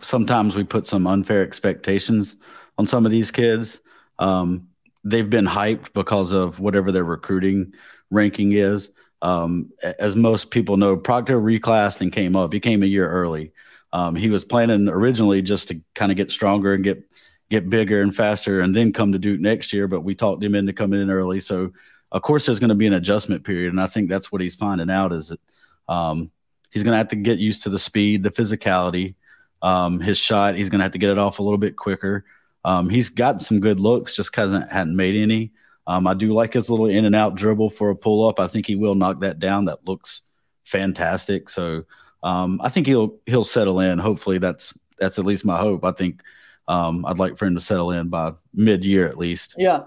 sometimes 0.02 0.54
we 0.54 0.62
put 0.62 0.86
some 0.86 1.06
unfair 1.06 1.42
expectations 1.42 2.36
on 2.78 2.86
some 2.86 3.06
of 3.06 3.12
these 3.12 3.30
kids. 3.30 3.80
Um, 4.18 4.68
they've 5.04 5.28
been 5.28 5.46
hyped 5.46 5.92
because 5.94 6.32
of 6.32 6.60
whatever 6.60 6.92
their 6.92 7.04
recruiting 7.04 7.72
ranking 8.10 8.52
is. 8.52 8.90
Um, 9.22 9.70
as 9.98 10.16
most 10.16 10.50
people 10.50 10.76
know, 10.76 10.96
Proctor 10.96 11.40
reclassed 11.40 12.00
and 12.00 12.12
came 12.12 12.36
up. 12.36 12.52
He 12.52 12.60
came 12.60 12.82
a 12.82 12.86
year 12.86 13.08
early. 13.08 13.52
Um, 13.92 14.14
he 14.14 14.28
was 14.28 14.44
planning 14.44 14.88
originally 14.88 15.42
just 15.42 15.68
to 15.68 15.80
kind 15.94 16.12
of 16.12 16.16
get 16.16 16.30
stronger 16.30 16.74
and 16.74 16.84
get 16.84 17.02
get 17.50 17.68
bigger 17.68 18.00
and 18.00 18.14
faster 18.14 18.60
and 18.60 18.74
then 18.74 18.92
come 18.92 19.12
to 19.12 19.18
Duke 19.18 19.40
next 19.40 19.72
year. 19.72 19.88
But 19.88 20.00
we 20.00 20.14
talked 20.14 20.42
him 20.42 20.54
into 20.54 20.72
coming 20.72 21.02
in 21.02 21.10
early. 21.10 21.40
So, 21.40 21.72
of 22.12 22.22
course, 22.22 22.46
there's 22.46 22.60
going 22.60 22.70
to 22.70 22.74
be 22.74 22.86
an 22.86 22.94
adjustment 22.94 23.44
period. 23.44 23.72
And 23.72 23.80
I 23.80 23.86
think 23.86 24.08
that's 24.08 24.32
what 24.32 24.40
he's 24.40 24.56
finding 24.56 24.90
out 24.90 25.12
is 25.12 25.28
that 25.28 25.40
um, 25.88 26.30
he's 26.70 26.82
going 26.82 26.92
to 26.92 26.98
have 26.98 27.08
to 27.08 27.16
get 27.16 27.38
used 27.38 27.64
to 27.64 27.68
the 27.70 27.78
speed, 27.78 28.22
the 28.22 28.30
physicality, 28.30 29.14
um, 29.62 30.00
his 30.00 30.16
shot. 30.16 30.54
He's 30.54 30.70
going 30.70 30.78
to 30.78 30.84
have 30.84 30.92
to 30.92 30.98
get 30.98 31.10
it 31.10 31.18
off 31.18 31.38
a 31.38 31.42
little 31.42 31.58
bit 31.58 31.76
quicker. 31.76 32.24
Um, 32.64 32.88
he's 32.88 33.08
gotten 33.08 33.40
some 33.40 33.60
good 33.60 33.80
looks, 33.80 34.14
just 34.14 34.30
because 34.30 34.52
hadn't 34.70 34.96
made 34.96 35.16
any. 35.16 35.52
Um, 35.86 36.06
I 36.06 36.14
do 36.14 36.32
like 36.32 36.52
his 36.52 36.70
little 36.70 36.86
in 36.86 37.04
and 37.04 37.16
out 37.16 37.34
dribble 37.34 37.70
for 37.70 37.90
a 37.90 37.96
pull 37.96 38.28
up. 38.28 38.38
I 38.38 38.46
think 38.46 38.66
he 38.66 38.76
will 38.76 38.94
knock 38.94 39.20
that 39.20 39.38
down. 39.38 39.64
That 39.64 39.86
looks 39.86 40.22
fantastic. 40.64 41.48
So 41.48 41.84
um, 42.22 42.60
I 42.62 42.68
think 42.68 42.86
he'll 42.86 43.16
he'll 43.26 43.44
settle 43.44 43.80
in. 43.80 43.98
Hopefully, 43.98 44.38
that's 44.38 44.74
that's 44.98 45.18
at 45.18 45.24
least 45.24 45.44
my 45.44 45.58
hope. 45.58 45.84
I 45.84 45.92
think 45.92 46.22
um, 46.70 47.04
I'd 47.04 47.18
like 47.18 47.36
for 47.36 47.46
him 47.46 47.54
to 47.54 47.60
settle 47.60 47.90
in 47.90 48.08
by 48.08 48.32
mid 48.54 48.84
year 48.84 49.08
at 49.08 49.18
least. 49.18 49.56
Yeah. 49.58 49.84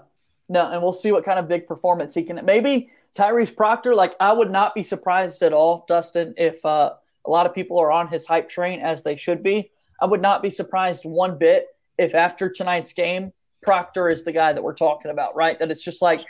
No, 0.50 0.70
and 0.70 0.82
we'll 0.82 0.92
see 0.92 1.12
what 1.12 1.24
kind 1.24 1.38
of 1.38 1.48
big 1.48 1.66
performance 1.66 2.14
he 2.14 2.22
can. 2.22 2.44
Maybe 2.44 2.90
Tyrese 3.14 3.56
Proctor, 3.56 3.94
like 3.94 4.14
I 4.20 4.32
would 4.32 4.50
not 4.50 4.74
be 4.74 4.82
surprised 4.82 5.42
at 5.42 5.54
all, 5.54 5.86
Dustin, 5.88 6.34
if 6.36 6.64
uh, 6.66 6.92
a 7.24 7.30
lot 7.30 7.46
of 7.46 7.54
people 7.54 7.78
are 7.78 7.90
on 7.90 8.08
his 8.08 8.26
hype 8.26 8.50
train 8.50 8.80
as 8.80 9.02
they 9.02 9.16
should 9.16 9.42
be. 9.42 9.70
I 10.02 10.06
would 10.06 10.20
not 10.20 10.42
be 10.42 10.50
surprised 10.50 11.04
one 11.06 11.38
bit 11.38 11.68
if 11.96 12.14
after 12.14 12.50
tonight's 12.50 12.92
game, 12.92 13.32
Proctor 13.62 14.10
is 14.10 14.24
the 14.24 14.32
guy 14.32 14.52
that 14.52 14.62
we're 14.62 14.74
talking 14.74 15.10
about, 15.10 15.34
right? 15.34 15.58
That 15.58 15.70
it's 15.70 15.82
just 15.82 16.02
like, 16.02 16.22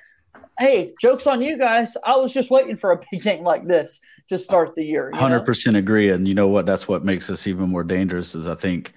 hey, 0.60 0.94
joke's 1.00 1.26
on 1.26 1.42
you 1.42 1.58
guys. 1.58 1.96
I 2.06 2.14
was 2.14 2.32
just 2.32 2.48
waiting 2.50 2.76
for 2.76 2.92
a 2.92 3.00
big 3.10 3.22
game 3.22 3.42
like 3.42 3.66
this 3.66 4.00
to 4.28 4.38
start 4.38 4.76
the 4.76 4.84
year. 4.84 5.10
Hundred 5.12 5.44
percent 5.44 5.76
agree, 5.76 6.10
and 6.10 6.28
you 6.28 6.34
know 6.34 6.46
what? 6.46 6.66
That's 6.66 6.86
what 6.86 7.04
makes 7.04 7.28
us 7.28 7.48
even 7.48 7.70
more 7.70 7.82
dangerous. 7.82 8.36
Is 8.36 8.46
I 8.46 8.54
think 8.54 8.92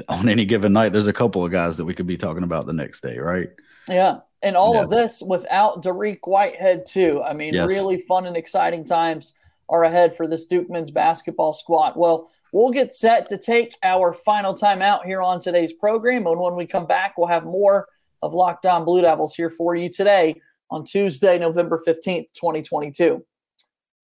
on 0.08 0.28
any 0.28 0.44
given 0.44 0.72
night, 0.72 0.92
there's 0.92 1.06
a 1.06 1.12
couple 1.12 1.44
of 1.44 1.52
guys 1.52 1.76
that 1.76 1.84
we 1.84 1.94
could 1.94 2.06
be 2.06 2.16
talking 2.16 2.42
about 2.42 2.66
the 2.66 2.72
next 2.72 3.02
day, 3.02 3.18
right? 3.18 3.50
Yeah. 3.88 4.20
And 4.42 4.56
all 4.56 4.74
yeah. 4.74 4.82
of 4.82 4.90
this 4.90 5.22
without 5.22 5.82
Dariq 5.82 6.20
Whitehead, 6.24 6.86
too. 6.86 7.22
I 7.22 7.32
mean, 7.32 7.54
yes. 7.54 7.68
really 7.68 7.98
fun 7.98 8.26
and 8.26 8.36
exciting 8.36 8.84
times 8.84 9.34
are 9.68 9.84
ahead 9.84 10.16
for 10.16 10.26
this 10.26 10.46
Duke 10.46 10.68
men's 10.68 10.90
basketball 10.90 11.52
squad. 11.52 11.94
Well, 11.96 12.30
we'll 12.52 12.70
get 12.70 12.94
set 12.94 13.28
to 13.28 13.38
take 13.38 13.74
our 13.82 14.12
final 14.12 14.54
time 14.54 14.82
out 14.82 15.06
here 15.06 15.22
on 15.22 15.40
today's 15.40 15.72
program. 15.72 16.26
And 16.26 16.38
when 16.38 16.54
we 16.54 16.66
come 16.66 16.86
back, 16.86 17.16
we'll 17.16 17.28
have 17.28 17.44
more 17.44 17.88
of 18.22 18.34
Locked 18.34 18.66
On 18.66 18.84
Blue 18.84 19.00
Devils 19.00 19.34
here 19.34 19.50
for 19.50 19.74
you 19.74 19.88
today 19.88 20.40
on 20.70 20.84
Tuesday, 20.84 21.38
November 21.38 21.80
15th, 21.86 22.26
2022. 22.34 23.24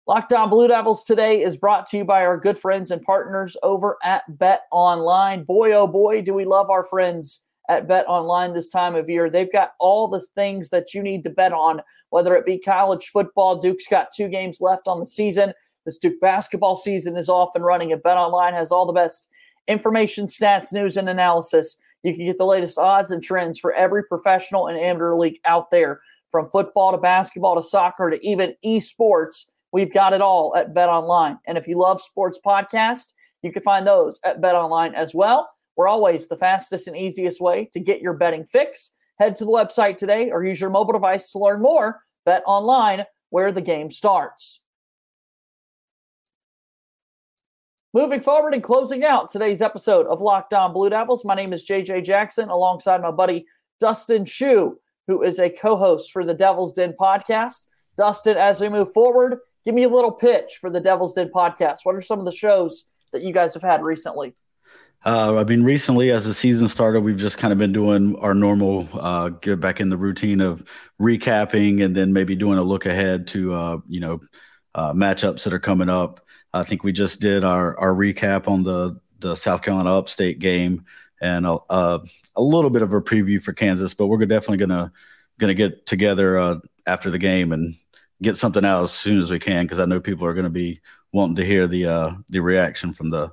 Locked 0.07 0.31
On 0.31 0.49
Blue 0.49 0.69
Devils 0.69 1.03
today 1.03 1.43
is 1.43 1.57
brought 1.57 1.85
to 1.87 1.97
you 1.97 2.05
by 2.05 2.23
our 2.25 2.37
good 2.37 2.57
friends 2.57 2.91
and 2.91 3.01
partners 3.01 3.57
over 3.61 3.97
at 4.05 4.23
Bet 4.37 4.61
Online. 4.71 5.43
Boy, 5.43 5.73
oh 5.73 5.85
boy, 5.85 6.21
do 6.21 6.33
we 6.33 6.45
love 6.45 6.69
our 6.69 6.85
friends 6.85 7.43
at 7.67 7.89
BetOnline 7.89 8.53
this 8.53 8.69
time 8.69 8.95
of 8.95 9.09
year. 9.09 9.29
They've 9.29 9.51
got 9.51 9.73
all 9.81 10.07
the 10.07 10.25
things 10.33 10.69
that 10.69 10.93
you 10.93 11.03
need 11.03 11.25
to 11.25 11.29
bet 11.29 11.51
on, 11.51 11.81
whether 12.11 12.37
it 12.37 12.45
be 12.45 12.57
college 12.57 13.07
football. 13.07 13.59
Duke's 13.59 13.85
got 13.85 14.07
two 14.15 14.29
games 14.29 14.61
left 14.61 14.87
on 14.87 15.01
the 15.01 15.05
season. 15.05 15.51
This 15.85 15.97
Duke 15.97 16.21
basketball 16.21 16.77
season 16.77 17.17
is 17.17 17.27
off 17.27 17.53
and 17.53 17.65
running, 17.65 17.91
and 17.91 18.01
BetOnline 18.01 18.53
has 18.53 18.71
all 18.71 18.85
the 18.85 18.93
best 18.93 19.27
information, 19.67 20.27
stats, 20.27 20.71
news, 20.71 20.95
and 20.95 21.09
analysis. 21.09 21.81
You 22.03 22.15
can 22.15 22.25
get 22.25 22.37
the 22.37 22.45
latest 22.45 22.77
odds 22.77 23.11
and 23.11 23.21
trends 23.21 23.59
for 23.59 23.73
every 23.73 24.05
professional 24.05 24.67
and 24.67 24.79
amateur 24.79 25.15
league 25.15 25.41
out 25.43 25.69
there, 25.69 25.99
from 26.31 26.49
football 26.49 26.93
to 26.93 26.97
basketball 26.97 27.55
to 27.57 27.61
soccer 27.61 28.09
to 28.09 28.25
even 28.25 28.55
esports. 28.65 29.47
We've 29.71 29.93
got 29.93 30.13
it 30.13 30.21
all 30.21 30.55
at 30.55 30.73
BetOnline. 30.73 31.39
And 31.45 31.57
if 31.57 31.67
you 31.67 31.77
love 31.77 32.01
sports 32.01 32.39
podcasts, 32.45 33.13
you 33.41 33.51
can 33.51 33.63
find 33.63 33.85
those 33.85 34.19
at 34.23 34.41
BetOnline 34.41 34.93
as 34.93 35.13
well. 35.13 35.49
We're 35.75 35.87
always 35.87 36.27
the 36.27 36.37
fastest 36.37 36.87
and 36.87 36.97
easiest 36.97 37.39
way 37.39 37.69
to 37.73 37.79
get 37.79 38.01
your 38.01 38.13
betting 38.13 38.45
fix. 38.45 38.93
Head 39.19 39.35
to 39.37 39.45
the 39.45 39.51
website 39.51 39.97
today 39.97 40.31
or 40.31 40.43
use 40.43 40.59
your 40.59 40.69
mobile 40.69 40.93
device 40.93 41.31
to 41.31 41.39
learn 41.39 41.61
more. 41.61 42.01
BetOnline, 42.27 43.05
where 43.29 43.51
the 43.51 43.61
game 43.61 43.91
starts. 43.91 44.61
Moving 47.93 48.21
forward 48.21 48.53
and 48.53 48.61
closing 48.61 49.03
out 49.03 49.29
today's 49.29 49.61
episode 49.61 50.05
of 50.07 50.21
Locked 50.21 50.53
On 50.53 50.73
Blue 50.73 50.89
Devils, 50.89 51.25
my 51.25 51.35
name 51.35 51.53
is 51.53 51.65
JJ 51.65 52.03
Jackson 52.03 52.49
alongside 52.49 53.01
my 53.01 53.11
buddy 53.11 53.45
Dustin 53.79 54.25
Shu, 54.25 54.77
who 55.07 55.23
is 55.23 55.39
a 55.39 55.49
co 55.49 55.77
host 55.77 56.11
for 56.11 56.23
the 56.23 56.33
Devil's 56.33 56.73
Den 56.73 56.93
podcast. 56.99 57.65
Dustin, 57.97 58.37
as 58.37 58.61
we 58.61 58.69
move 58.69 58.93
forward, 58.93 59.39
give 59.67 59.75
me 59.75 59.83
a 59.83 59.89
little 59.89 60.13
pitch 60.13 60.59
for 60.61 60.69
the 60.69 60.79
Devil's 60.79 61.11
Den 61.11 61.29
podcast. 61.29 61.79
What 61.83 61.93
are 61.93 62.01
some 62.01 62.19
of 62.19 62.25
the 62.25 62.31
shows 62.31 62.87
that 63.11 63.21
you 63.21 63.33
guys 63.33 63.53
have 63.53 63.63
had 63.63 63.83
recently? 63.83 64.33
Uh, 65.03 65.35
I 65.35 65.43
mean, 65.43 65.61
recently, 65.61 66.09
as 66.09 66.23
the 66.23 66.33
season 66.33 66.69
started, 66.69 67.01
we've 67.01 67.17
just 67.17 67.37
kind 67.37 67.51
of 67.51 67.59
been 67.59 67.73
doing 67.73 68.15
our 68.19 68.33
normal, 68.33 68.87
uh, 68.93 69.27
get 69.27 69.59
back 69.59 69.81
in 69.81 69.89
the 69.89 69.97
routine 69.97 70.39
of 70.39 70.63
recapping 71.01 71.83
and 71.83 71.93
then 71.93 72.13
maybe 72.13 72.33
doing 72.33 72.57
a 72.57 72.63
look 72.63 72.85
ahead 72.85 73.27
to, 73.27 73.53
uh, 73.53 73.77
you 73.89 73.99
know, 73.99 74.21
uh, 74.73 74.93
matchups 74.93 75.43
that 75.43 75.51
are 75.51 75.59
coming 75.59 75.89
up. 75.89 76.25
I 76.53 76.63
think 76.63 76.85
we 76.85 76.93
just 76.93 77.19
did 77.19 77.43
our, 77.43 77.77
our 77.77 77.93
recap 77.93 78.47
on 78.47 78.63
the 78.63 78.97
the 79.19 79.35
South 79.35 79.63
Carolina 79.63 79.97
Upstate 79.97 80.39
game 80.39 80.85
and 81.21 81.45
a, 81.45 81.57
a, 81.69 81.99
a, 82.35 82.41
little 82.41 82.69
bit 82.69 82.83
of 82.83 82.93
a 82.93 83.01
preview 83.01 83.41
for 83.41 83.51
Kansas. 83.51 83.95
But 83.95 84.07
we're 84.07 84.23
definitely 84.25 84.57
gonna 84.57 84.93
gonna 85.39 85.55
get 85.55 85.85
together 85.85 86.37
uh, 86.37 86.59
after 86.85 87.11
the 87.11 87.17
game 87.17 87.51
and 87.51 87.75
get 88.21 88.37
something 88.37 88.65
out 88.65 88.83
as 88.83 88.91
soon 88.91 89.21
as 89.21 89.29
we 89.29 89.39
can 89.39 89.65
because 89.65 89.79
I 89.79 89.85
know 89.85 89.99
people 89.99 90.25
are 90.25 90.33
going 90.33 90.45
to 90.45 90.49
be 90.49 90.81
wanting 91.11 91.35
to 91.37 91.45
hear 91.45 91.67
the 91.67 91.85
uh, 91.85 92.11
the 92.29 92.39
reaction 92.39 92.93
from 92.93 93.09
the 93.09 93.31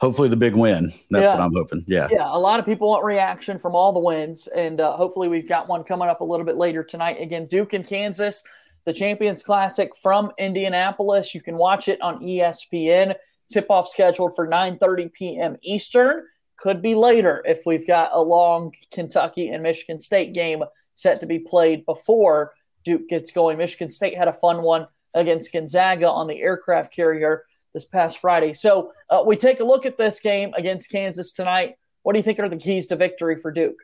hopefully 0.00 0.28
the 0.28 0.36
big 0.36 0.56
win. 0.56 0.92
That's 1.10 1.22
yeah. 1.22 1.34
what 1.34 1.42
I'm 1.42 1.54
hoping. 1.54 1.84
Yeah. 1.86 2.08
Yeah. 2.10 2.26
A 2.26 2.38
lot 2.38 2.58
of 2.58 2.66
people 2.66 2.88
want 2.88 3.04
reaction 3.04 3.58
from 3.58 3.74
all 3.74 3.92
the 3.92 4.00
wins. 4.00 4.46
And 4.48 4.80
uh, 4.80 4.96
hopefully 4.96 5.28
we've 5.28 5.48
got 5.48 5.68
one 5.68 5.84
coming 5.84 6.08
up 6.08 6.22
a 6.22 6.24
little 6.24 6.46
bit 6.46 6.56
later 6.56 6.82
tonight. 6.82 7.20
Again, 7.20 7.44
Duke 7.44 7.74
and 7.74 7.86
Kansas, 7.86 8.42
the 8.86 8.94
Champions 8.94 9.42
Classic 9.42 9.94
from 9.94 10.32
Indianapolis. 10.38 11.34
You 11.34 11.42
can 11.42 11.56
watch 11.56 11.88
it 11.88 12.00
on 12.00 12.20
ESPN. 12.20 13.14
Tip 13.50 13.66
off 13.68 13.88
scheduled 13.88 14.34
for 14.34 14.48
9:30 14.48 15.12
p.m. 15.12 15.56
Eastern. 15.62 16.24
Could 16.56 16.80
be 16.80 16.94
later 16.94 17.42
if 17.46 17.62
we've 17.66 17.86
got 17.86 18.10
a 18.12 18.20
long 18.20 18.72
Kentucky 18.90 19.48
and 19.48 19.62
Michigan 19.62 19.98
State 19.98 20.34
game 20.34 20.62
set 20.94 21.20
to 21.20 21.26
be 21.26 21.38
played 21.38 21.84
before 21.84 22.52
Duke 22.84 23.08
gets 23.08 23.30
going. 23.30 23.58
Michigan 23.58 23.88
State 23.88 24.16
had 24.16 24.28
a 24.28 24.32
fun 24.32 24.62
one 24.62 24.86
against 25.14 25.52
Gonzaga 25.52 26.08
on 26.08 26.26
the 26.26 26.40
aircraft 26.40 26.92
carrier 26.94 27.44
this 27.74 27.84
past 27.84 28.18
Friday. 28.18 28.52
So 28.52 28.92
uh, 29.08 29.22
we 29.26 29.36
take 29.36 29.60
a 29.60 29.64
look 29.64 29.86
at 29.86 29.96
this 29.96 30.20
game 30.20 30.52
against 30.56 30.90
Kansas 30.90 31.32
tonight. 31.32 31.76
What 32.02 32.12
do 32.12 32.18
you 32.18 32.22
think 32.22 32.38
are 32.38 32.48
the 32.48 32.56
keys 32.56 32.86
to 32.88 32.96
victory 32.96 33.36
for 33.36 33.50
Duke? 33.50 33.76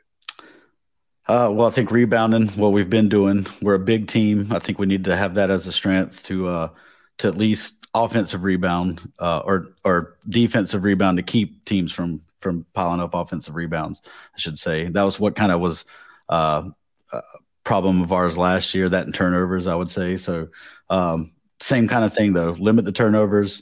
Uh, 1.27 1.51
well, 1.53 1.67
I 1.67 1.71
think 1.71 1.91
rebounding, 1.91 2.47
what 2.49 2.71
we've 2.71 2.89
been 2.89 3.09
doing. 3.09 3.47
We're 3.61 3.75
a 3.75 3.79
big 3.79 4.07
team. 4.07 4.47
I 4.51 4.59
think 4.59 4.79
we 4.79 4.85
need 4.85 5.03
to 5.05 5.15
have 5.15 5.35
that 5.35 5.49
as 5.49 5.67
a 5.67 5.73
strength 5.73 6.23
to 6.23 6.47
uh, 6.47 6.69
to 7.17 7.27
at 7.27 7.37
least 7.37 7.85
offensive 7.93 8.43
rebound 8.43 9.11
uh, 9.19 9.41
or 9.43 9.73
or 9.83 10.17
defensive 10.29 10.83
rebound 10.83 11.17
to 11.17 11.23
keep 11.23 11.65
teams 11.65 11.91
from 11.91 12.21
from 12.39 12.65
piling 12.73 13.01
up 13.01 13.13
offensive 13.13 13.55
rebounds. 13.55 14.01
I 14.05 14.39
should 14.39 14.57
say 14.57 14.87
that 14.87 15.03
was 15.03 15.19
what 15.19 15.35
kind 15.35 15.51
of 15.51 15.59
was 15.59 15.83
uh, 16.29 16.63
a 17.11 17.21
problem 17.67 18.01
of 18.01 18.13
ours 18.13 18.37
last 18.37 18.73
year. 18.73 18.87
That 18.87 19.05
in 19.05 19.11
turnovers, 19.11 19.67
I 19.67 19.75
would 19.75 19.91
say. 19.91 20.15
So 20.15 20.47
um, 20.89 21.33
same 21.59 21.87
kind 21.87 22.05
of 22.05 22.13
thing 22.13 22.31
though. 22.31 22.51
Limit 22.51 22.85
the 22.85 22.93
turnovers, 22.93 23.61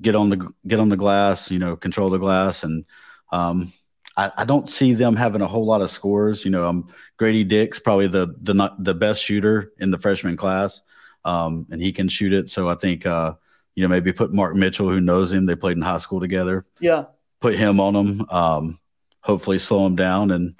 get 0.00 0.16
on 0.16 0.30
the 0.30 0.50
get 0.66 0.80
on 0.80 0.88
the 0.88 0.96
glass, 0.96 1.50
you 1.50 1.58
know, 1.58 1.76
control 1.76 2.08
the 2.08 2.18
glass, 2.18 2.64
and 2.64 2.86
um, 3.30 3.72
I, 4.16 4.32
I, 4.38 4.44
don't 4.46 4.66
see 4.66 4.94
them 4.94 5.14
having 5.14 5.42
a 5.42 5.46
whole 5.46 5.66
lot 5.66 5.82
of 5.82 5.90
scores. 5.90 6.42
You 6.42 6.50
know, 6.50 6.66
um, 6.66 6.88
Grady 7.18 7.44
Dick's 7.44 7.78
probably 7.78 8.06
the 8.06 8.34
the 8.40 8.72
the 8.78 8.94
best 8.94 9.22
shooter 9.22 9.72
in 9.78 9.90
the 9.90 9.98
freshman 9.98 10.38
class, 10.38 10.80
um, 11.26 11.66
and 11.70 11.82
he 11.82 11.92
can 11.92 12.08
shoot 12.08 12.32
it. 12.32 12.48
So 12.48 12.66
I 12.66 12.76
think 12.76 13.04
uh, 13.04 13.34
you 13.74 13.82
know 13.82 13.88
maybe 13.88 14.10
put 14.10 14.32
Mark 14.32 14.56
Mitchell, 14.56 14.88
who 14.88 15.00
knows 15.00 15.32
him, 15.32 15.44
they 15.44 15.54
played 15.54 15.76
in 15.76 15.82
high 15.82 15.98
school 15.98 16.20
together. 16.20 16.64
Yeah, 16.80 17.04
put 17.40 17.56
him 17.56 17.78
on 17.78 17.94
him. 17.94 18.26
Um, 18.30 18.80
hopefully 19.20 19.58
slow 19.58 19.84
him 19.84 19.96
down, 19.96 20.30
and 20.30 20.54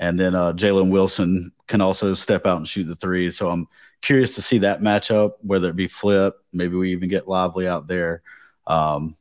and 0.00 0.18
then 0.18 0.34
uh, 0.34 0.52
Jalen 0.52 0.90
Wilson 0.90 1.52
can 1.68 1.80
also 1.80 2.14
step 2.14 2.46
out 2.46 2.56
and 2.56 2.66
shoot 2.66 2.84
the 2.84 2.96
three. 2.96 3.30
So 3.30 3.48
I'm 3.50 3.68
curious 4.02 4.34
to 4.34 4.42
see 4.42 4.58
that 4.58 4.80
matchup, 4.80 5.32
whether 5.42 5.68
it 5.68 5.76
be 5.76 5.86
flip, 5.88 6.34
maybe 6.52 6.76
we 6.76 6.92
even 6.92 7.08
get 7.08 7.28
Lively 7.28 7.68
out 7.68 7.86
there 7.86 8.22
um, 8.66 9.16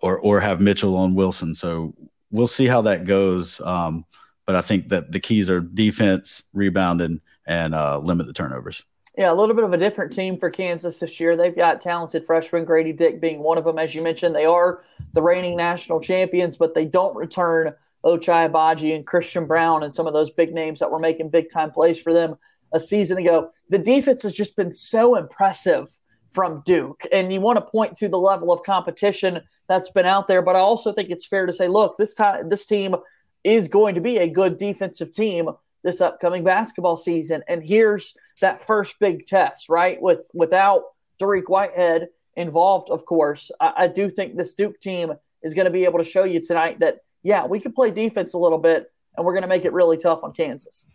or 0.00 0.18
or 0.18 0.40
have 0.40 0.60
Mitchell 0.60 0.96
on 0.96 1.14
Wilson. 1.14 1.54
So 1.54 1.94
we'll 2.30 2.46
see 2.46 2.66
how 2.66 2.82
that 2.82 3.04
goes. 3.04 3.60
Um, 3.60 4.06
but 4.46 4.54
I 4.54 4.60
think 4.60 4.88
that 4.90 5.10
the 5.10 5.20
keys 5.20 5.50
are 5.50 5.60
defense, 5.60 6.44
rebounding, 6.52 7.20
and 7.46 7.74
uh, 7.74 7.98
limit 7.98 8.26
the 8.26 8.32
turnovers. 8.32 8.82
Yeah, 9.18 9.32
a 9.32 9.34
little 9.34 9.54
bit 9.54 9.64
of 9.64 9.72
a 9.72 9.78
different 9.78 10.12
team 10.12 10.38
for 10.38 10.50
Kansas 10.50 11.00
this 11.00 11.18
year. 11.18 11.36
They've 11.36 11.56
got 11.56 11.80
talented 11.80 12.26
freshman 12.26 12.66
Grady 12.66 12.92
Dick 12.92 13.18
being 13.20 13.40
one 13.40 13.56
of 13.56 13.64
them, 13.64 13.78
as 13.78 13.94
you 13.94 14.02
mentioned. 14.02 14.34
They 14.34 14.44
are 14.44 14.84
the 15.14 15.22
reigning 15.22 15.56
national 15.56 16.00
champions, 16.00 16.58
but 16.58 16.74
they 16.74 16.84
don't 16.84 17.16
return 17.16 17.74
Ochai 18.06 18.48
Agbaji 18.48 18.94
and 18.94 19.06
Christian 19.06 19.46
Braun 19.46 19.82
and 19.82 19.94
some 19.94 20.06
of 20.06 20.12
those 20.12 20.30
big 20.30 20.54
names 20.54 20.78
that 20.78 20.90
were 20.90 20.98
making 20.98 21.30
big 21.30 21.50
time 21.50 21.70
plays 21.70 22.00
for 22.00 22.12
them 22.12 22.36
a 22.72 22.80
season 22.80 23.18
ago. 23.18 23.50
The 23.68 23.78
defense 23.78 24.22
has 24.22 24.32
just 24.32 24.56
been 24.56 24.72
so 24.72 25.16
impressive 25.16 25.88
from 26.30 26.62
Duke. 26.64 27.04
And 27.12 27.32
you 27.32 27.40
want 27.40 27.56
to 27.56 27.62
point 27.62 27.96
to 27.96 28.08
the 28.08 28.18
level 28.18 28.52
of 28.52 28.62
competition 28.62 29.40
that's 29.68 29.90
been 29.90 30.06
out 30.06 30.28
there, 30.28 30.42
but 30.42 30.54
I 30.54 30.60
also 30.60 30.92
think 30.92 31.10
it's 31.10 31.26
fair 31.26 31.46
to 31.46 31.52
say, 31.52 31.66
look, 31.66 31.96
this 31.96 32.14
time 32.14 32.48
this 32.48 32.64
team 32.64 32.94
is 33.42 33.68
going 33.68 33.96
to 33.96 34.00
be 34.00 34.18
a 34.18 34.28
good 34.28 34.56
defensive 34.56 35.12
team 35.12 35.50
this 35.82 36.00
upcoming 36.00 36.44
basketball 36.44 36.96
season. 36.96 37.42
And 37.48 37.62
here's 37.62 38.14
that 38.40 38.60
first 38.60 38.98
big 38.98 39.24
test, 39.24 39.68
right? 39.68 40.00
With 40.00 40.28
without 40.34 40.82
Dariq 41.20 41.48
Whitehead 41.48 42.08
involved, 42.34 42.90
of 42.90 43.04
course. 43.04 43.50
I, 43.60 43.72
I 43.76 43.88
do 43.88 44.10
think 44.10 44.36
this 44.36 44.54
Duke 44.54 44.78
team 44.80 45.12
is 45.42 45.54
going 45.54 45.64
to 45.64 45.70
be 45.70 45.84
able 45.84 45.98
to 45.98 46.04
show 46.04 46.24
you 46.24 46.40
tonight 46.40 46.80
that 46.80 46.98
yeah, 47.22 47.46
we 47.46 47.60
can 47.60 47.72
play 47.72 47.90
defense 47.90 48.34
a 48.34 48.38
little 48.38 48.58
bit, 48.58 48.90
and 49.16 49.24
we're 49.24 49.32
going 49.32 49.42
to 49.42 49.48
make 49.48 49.64
it 49.64 49.72
really 49.72 49.96
tough 49.96 50.22
on 50.22 50.32
Kansas. 50.32 50.86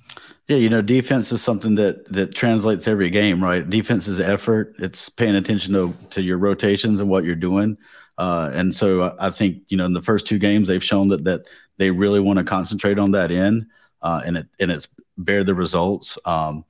Yeah, 0.48 0.58
you 0.58 0.70
know, 0.70 0.82
defense 0.82 1.32
is 1.32 1.42
something 1.42 1.76
that 1.76 2.06
that 2.12 2.36
translates 2.36 2.88
every 2.88 3.10
game, 3.10 3.44
right? 3.44 3.68
Defense 3.68 4.08
is 4.08 4.20
effort. 4.20 4.76
It's 4.80 5.10
paying 5.10 5.36
attention 5.36 5.74
to 5.74 5.94
to 6.12 6.22
your 6.22 6.38
rotations 6.38 7.00
and 7.00 7.10
what 7.10 7.24
you're 7.24 7.36
doing. 7.36 7.78
Uh, 8.18 8.52
and 8.54 8.76
so 8.76 9.16
I 9.20 9.30
think 9.30 9.64
you 9.70 9.78
know 9.78 9.86
in 9.86 9.94
the 9.94 10.02
first 10.02 10.28
two 10.28 10.38
games 10.38 10.68
they've 10.68 10.84
shown 10.84 11.08
that 11.10 11.24
that 11.24 11.48
they 11.78 11.90
really 11.90 12.20
want 12.20 12.40
to 12.40 12.46
concentrate 12.46 13.00
on 13.00 13.12
that 13.12 13.32
end, 13.32 13.66
uh, 14.02 14.22
and 14.26 14.38
it 14.38 14.48
and 14.60 14.72
it's 14.72 14.88
bear 15.18 15.44
the 15.44 15.56
results. 15.56 16.18
Um, 16.26 16.66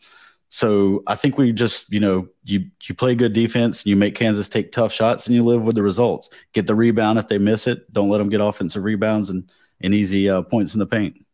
so 0.52 1.02
I 1.08 1.16
think 1.16 1.40
we 1.40 1.52
just 1.52 1.92
you 1.92 2.00
know 2.00 2.28
you 2.44 2.66
you 2.84 2.94
play 2.94 3.16
good 3.16 3.34
defense, 3.34 3.82
and 3.82 3.88
you 3.88 3.96
make 3.96 4.14
Kansas 4.14 4.48
take 4.48 4.72
tough 4.72 4.94
shots, 4.94 5.26
and 5.26 5.36
you 5.36 5.44
live 5.44 5.64
with 5.64 5.76
the 5.76 5.82
results. 5.82 6.30
Get 6.54 6.68
the 6.68 6.76
rebound 6.76 7.18
if 7.18 7.28
they 7.28 7.40
miss 7.40 7.66
it. 7.66 7.92
Don't 7.92 8.10
let 8.10 8.20
them 8.20 8.30
get 8.30 8.42
offensive 8.42 8.84
rebounds 8.84 9.30
and 9.30 9.50
and 9.82 9.96
easy 9.96 10.30
uh, 10.30 10.44
points 10.44 10.76
in 10.76 10.80
the 10.80 10.86
paint 10.86 11.26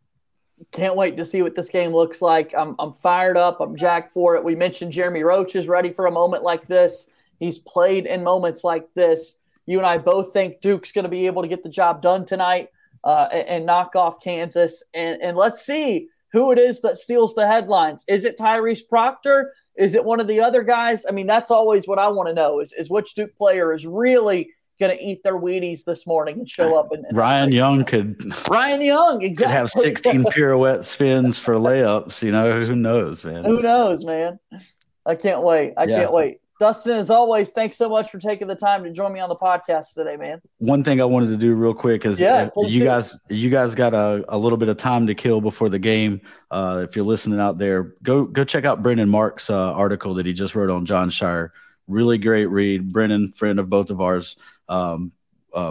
can't 0.72 0.96
wait 0.96 1.18
to 1.18 1.26
see 1.26 1.42
what 1.42 1.56
this 1.56 1.70
game 1.70 1.94
looks 1.94 2.22
like. 2.22 2.54
I'm, 2.56 2.76
I'm 2.80 2.94
fired 2.94 3.38
up. 3.38 3.62
I'm 3.62 3.76
jacked 3.76 4.12
for 4.12 4.36
it. 4.36 4.44
We 4.44 4.56
mentioned 4.56 4.92
Jeremy 4.92 5.24
Roach 5.24 5.56
is 5.56 5.68
ready 5.68 5.92
for 5.92 6.08
a 6.08 6.12
moment 6.12 6.44
like 6.44 6.68
this. 6.68 7.10
He's 7.40 7.60
played 7.60 8.06
in 8.06 8.24
moments 8.24 8.64
like 8.64 8.92
this. 8.96 9.38
You 9.66 9.78
and 9.78 9.86
I 9.86 9.98
both 9.98 10.34
think 10.34 10.62
Duke's 10.62 10.92
going 10.92 11.04
to 11.04 11.10
be 11.10 11.28
able 11.28 11.44
to 11.44 11.48
get 11.48 11.62
the 11.62 11.70
job 11.70 12.02
done 12.02 12.26
tonight 12.26 12.70
uh, 13.04 13.28
and, 13.32 13.48
and, 13.48 13.66
knock 13.66 13.96
off 13.96 14.22
Kansas. 14.22 14.84
And, 14.94 15.22
and 15.22 15.38
let's 15.38 15.64
see 15.64 16.08
who 16.34 16.52
it 16.52 16.60
is 16.60 16.82
that 16.82 16.98
steals 16.98 17.34
the 17.34 17.48
headlines. 17.48 18.04
Is 18.08 18.26
it 18.26 18.38
Tyrese 18.38 18.88
Proctor? 18.88 19.54
Is 19.78 19.96
it 19.96 20.04
one 20.04 20.20
of 20.20 20.28
the 20.28 20.40
other 20.40 20.64
guys? 20.64 21.06
I 21.08 21.12
mean, 21.12 21.28
that's 21.28 21.52
always 21.52 21.88
what 21.88 22.00
I 22.00 22.08
want 22.08 22.30
to 22.30 22.34
know 22.34 22.60
is, 22.60 22.74
is 22.74 22.90
which 22.90 23.14
Duke 23.14 23.36
player 23.38 23.74
is 23.74 23.86
really 23.86 24.50
going 24.80 24.96
to 24.96 25.04
eat 25.04 25.24
their 25.24 25.38
Wheaties 25.38 25.84
this 25.84 26.06
morning 26.06 26.40
and 26.40 26.50
show 26.50 26.78
up. 26.78 26.92
And, 26.92 27.06
and 27.06 27.18
Ryan 27.18 27.52
Young 27.52 27.86
could 27.86 28.34
Ryan 28.50 28.82
Young 28.82 29.22
exactly 29.22 29.46
could 29.46 29.52
have 29.52 29.70
16 29.70 30.24
pirouette 30.32 30.86
spins 30.86 31.38
for 31.38 31.56
layups. 31.56 32.22
You 32.22 32.32
know, 32.32 32.60
who 32.60 32.76
knows, 32.76 33.24
man? 33.24 33.46
Who 33.46 33.62
knows, 33.62 34.04
man? 34.04 34.40
I 35.06 35.16
can't 35.16 35.42
wait. 35.42 35.74
I 35.78 35.86
yeah. 35.86 36.02
can't 36.02 36.14
wait. 36.14 36.42
Dustin, 36.60 36.98
as 36.98 37.12
always, 37.12 37.52
thanks 37.52 37.78
so 37.78 37.88
much 37.88 38.10
for 38.10 38.18
taking 38.18 38.48
the 38.48 38.56
time 38.56 38.84
to 38.84 38.92
join 38.92 39.14
me 39.14 39.20
on 39.20 39.30
the 39.30 39.36
podcast 39.36 39.94
today, 39.94 40.18
man. 40.18 40.42
One 40.58 40.84
thing 40.84 41.00
I 41.00 41.06
wanted 41.06 41.28
to 41.28 41.38
do 41.38 41.54
real 41.54 41.74
quick 41.74 42.06
is 42.06 42.20
yeah, 42.20 42.50
you 42.58 42.84
guys 42.84 43.16
you 43.30 43.50
guys 43.50 43.76
got 43.76 43.94
a, 43.94 44.26
a 44.30 44.38
little 44.38 44.58
bit 44.58 44.68
of 44.68 44.78
time 44.78 45.06
to 45.08 45.14
kill 45.14 45.40
before 45.40 45.70
the 45.70 45.80
game. 45.80 46.22
Uh, 46.50 46.86
if 46.88 46.96
you're 46.96 47.06
listening 47.06 47.40
out 47.40 47.60
there, 47.60 47.96
go 48.02 48.26
go 48.26 48.44
check 48.44 48.66
out 48.66 48.82
Brendan 48.82 49.10
Marks' 49.10 49.50
uh, 49.50 49.74
article 49.74 50.16
that 50.16 50.26
he 50.26 50.34
just 50.34 50.56
wrote 50.56 50.70
on 50.70 50.86
Jon 50.86 51.10
Scheyer. 51.10 51.52
Really 51.88 52.18
great 52.18 52.48
read. 52.48 52.92
Brendan, 52.92 53.34
friend 53.34 53.60
of 53.60 53.70
both 53.70 53.92
of 53.92 54.02
ours 54.02 54.36
um, 54.68 55.12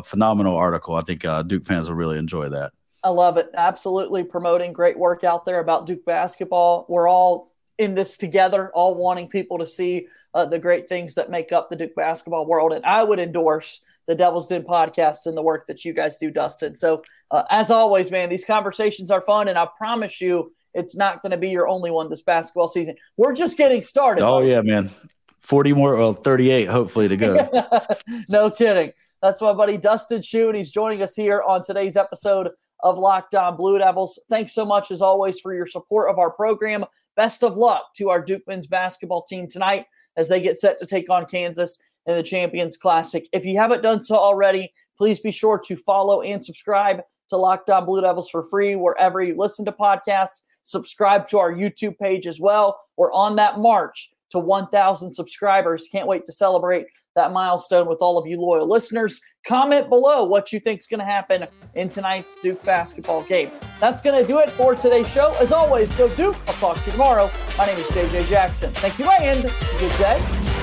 phenomenal 0.05 0.57
article. 0.57 0.94
I 0.94 1.03
think 1.03 1.25
uh, 1.25 1.42
Duke 1.42 1.64
fans 1.64 1.88
will 1.88 1.96
really 1.96 2.18
enjoy 2.18 2.49
that. 2.51 2.72
I 3.03 3.11
love 3.11 3.37
it. 3.37 3.51
Absolutely 3.55 4.25
promoting 4.25 4.72
great 4.72 4.99
work 4.99 5.22
out 5.22 5.44
there 5.44 5.61
about 5.61 5.87
Duke 5.87 6.05
basketball. 6.05 6.87
We're 6.88 7.09
all 7.09 7.53
in 7.79 7.94
this 7.94 8.16
together, 8.16 8.70
all 8.75 9.01
wanting 9.01 9.29
people 9.29 9.59
to 9.59 9.66
see 9.66 10.09
uh, 10.37 10.44
the 10.44 10.59
great 10.59 10.87
things 10.87 11.14
that 11.14 11.31
make 11.31 11.51
up 11.51 11.70
the 11.70 11.77
Duke 11.77 11.94
basketball 11.94 12.44
world. 12.44 12.72
And 12.72 12.85
I 12.85 13.03
would 13.03 13.18
endorse 13.18 13.81
the 14.07 14.14
Devil's 14.14 14.49
Den 14.49 14.64
podcast 14.64 15.25
and 15.25 15.35
the 15.35 15.42
work 15.42 15.66
that 15.66 15.83
you 15.83 15.94
guys 15.94 16.18
do, 16.18 16.31
Dustin. 16.31 16.75
So, 16.75 17.03
uh, 17.31 17.44
as 17.51 17.70
always, 17.70 18.11
man, 18.11 18.29
these 18.29 18.44
conversations 18.44 19.11
are 19.11 19.22
fun. 19.22 19.49
And 19.49 19.59
I 19.59 19.66
promise 19.79 20.20
you, 20.20 20.53
it's 20.75 20.94
not 20.94 21.22
going 21.22 21.31
to 21.31 21.38
be 21.38 21.49
your 21.49 21.66
only 21.66 21.90
one 21.90 22.11
this 22.11 22.20
basketball 22.20 22.68
season. 22.68 22.96
We're 23.16 23.33
just 23.33 23.57
getting 23.57 23.83
started. 23.83 24.25
Oh, 24.25 24.42
yeah, 24.42 24.61
man. 24.61 24.90
40 25.40 25.72
more, 25.72 25.96
well, 25.96 26.12
38 26.12 26.66
hopefully 26.66 27.09
to 27.09 27.16
go. 27.16 27.66
no 28.29 28.51
kidding. 28.51 28.92
That's 29.22 29.40
my 29.40 29.55
buddy 29.55 29.79
Dustin 29.79 30.20
Schuh, 30.20 30.49
and 30.49 30.57
he's 30.57 30.70
joining 30.70 31.01
us 31.01 31.16
here 31.16 31.40
on 31.40 31.62
today's 31.62 31.96
episode 31.96 32.51
of 32.81 32.99
Locked 32.99 33.35
On 33.35 33.57
Blue 33.57 33.79
Devils. 33.79 34.20
Thanks 34.29 34.53
so 34.53 34.66
much, 34.66 34.90
as 34.90 35.01
always, 35.01 35.40
for 35.40 35.55
your 35.55 35.66
support 35.66 36.11
of 36.11 36.18
our 36.18 36.31
program. 36.31 36.85
Best 37.16 37.42
of 37.42 37.57
luck 37.57 37.94
to 37.96 38.11
our 38.11 38.20
Duke 38.20 38.42
men's 38.46 38.66
basketball 38.66 39.22
team 39.22 39.49
tonight 39.49 39.87
as 40.16 40.29
they 40.29 40.40
get 40.40 40.59
set 40.59 40.79
to 40.79 40.87
take 40.87 41.11
on 41.11 41.26
Kansas 41.26 41.79
in 42.07 42.16
the 42.16 42.22
Champions 42.22 42.76
Classic. 42.76 43.29
If 43.33 43.44
you 43.44 43.59
haven't 43.59 43.83
done 43.83 44.00
so 44.00 44.16
already, 44.16 44.72
please 44.96 45.20
be 45.20 45.33
sure 45.33 45.61
to 45.66 45.76
follow 45.76 46.22
and 46.22 46.44
subscribe 46.44 47.02
to 47.29 47.37
Locked 47.37 47.70
On 47.70 47.85
Blue 47.85 48.00
Devils 48.00 48.31
for 48.31 48.42
free 48.42 48.76
wherever 48.76 49.22
you 49.22 49.37
listen 49.37 49.64
to 49.64 49.72
podcasts. 49.72 50.42
Subscribe 50.62 51.29
to 51.29 51.38
our 51.38 51.52
YouTube 51.52 51.98
page 51.98 52.26
as 52.26 52.40
well. 52.40 52.81
We're 52.96 53.12
on 53.12 53.37
that 53.37 53.59
march 53.59 54.11
to 54.31 54.38
1,000 54.38 55.12
subscribers. 55.12 55.88
Can't 55.90 56.09
wait 56.09 56.24
to 56.26 56.33
celebrate 56.33 56.87
that 57.16 57.33
milestone 57.33 57.88
with 57.88 57.98
all 58.00 58.16
of 58.18 58.26
you 58.26 58.40
loyal 58.40 58.68
listeners. 58.68 59.20
Comment 59.46 59.88
below 59.88 60.24
what 60.24 60.52
you 60.52 60.61
think 60.61 60.81
is 60.81 60.87
going 60.87 61.00
to 61.00 61.07
happen 61.07 61.46
in 61.74 61.88
tonight's 61.88 62.37
Duke 62.40 62.62
basketball 62.62 63.22
game. 63.24 63.50
That's 63.81 64.02
going 64.02 64.20
to 64.20 64.26
do 64.26 64.38
it 64.38 64.50
for 64.50 64.74
today's 64.74 65.09
show. 65.09 65.35
As 65.40 65.52
always, 65.52 65.92
go 65.92 66.09
Duke. 66.14 66.37
I'll 66.46 66.55
talk 66.55 66.79
to 66.79 66.87
you 66.87 66.92
tomorrow. 66.92 67.31
My 67.59 67.66
name 67.66 67.79
is 67.79 67.87
JJ 67.88 68.29
Jackson. 68.29 68.72
Thank 68.74 68.98
you 68.98 69.11
and 69.11 69.42
good 69.79 69.98
day. 69.98 70.55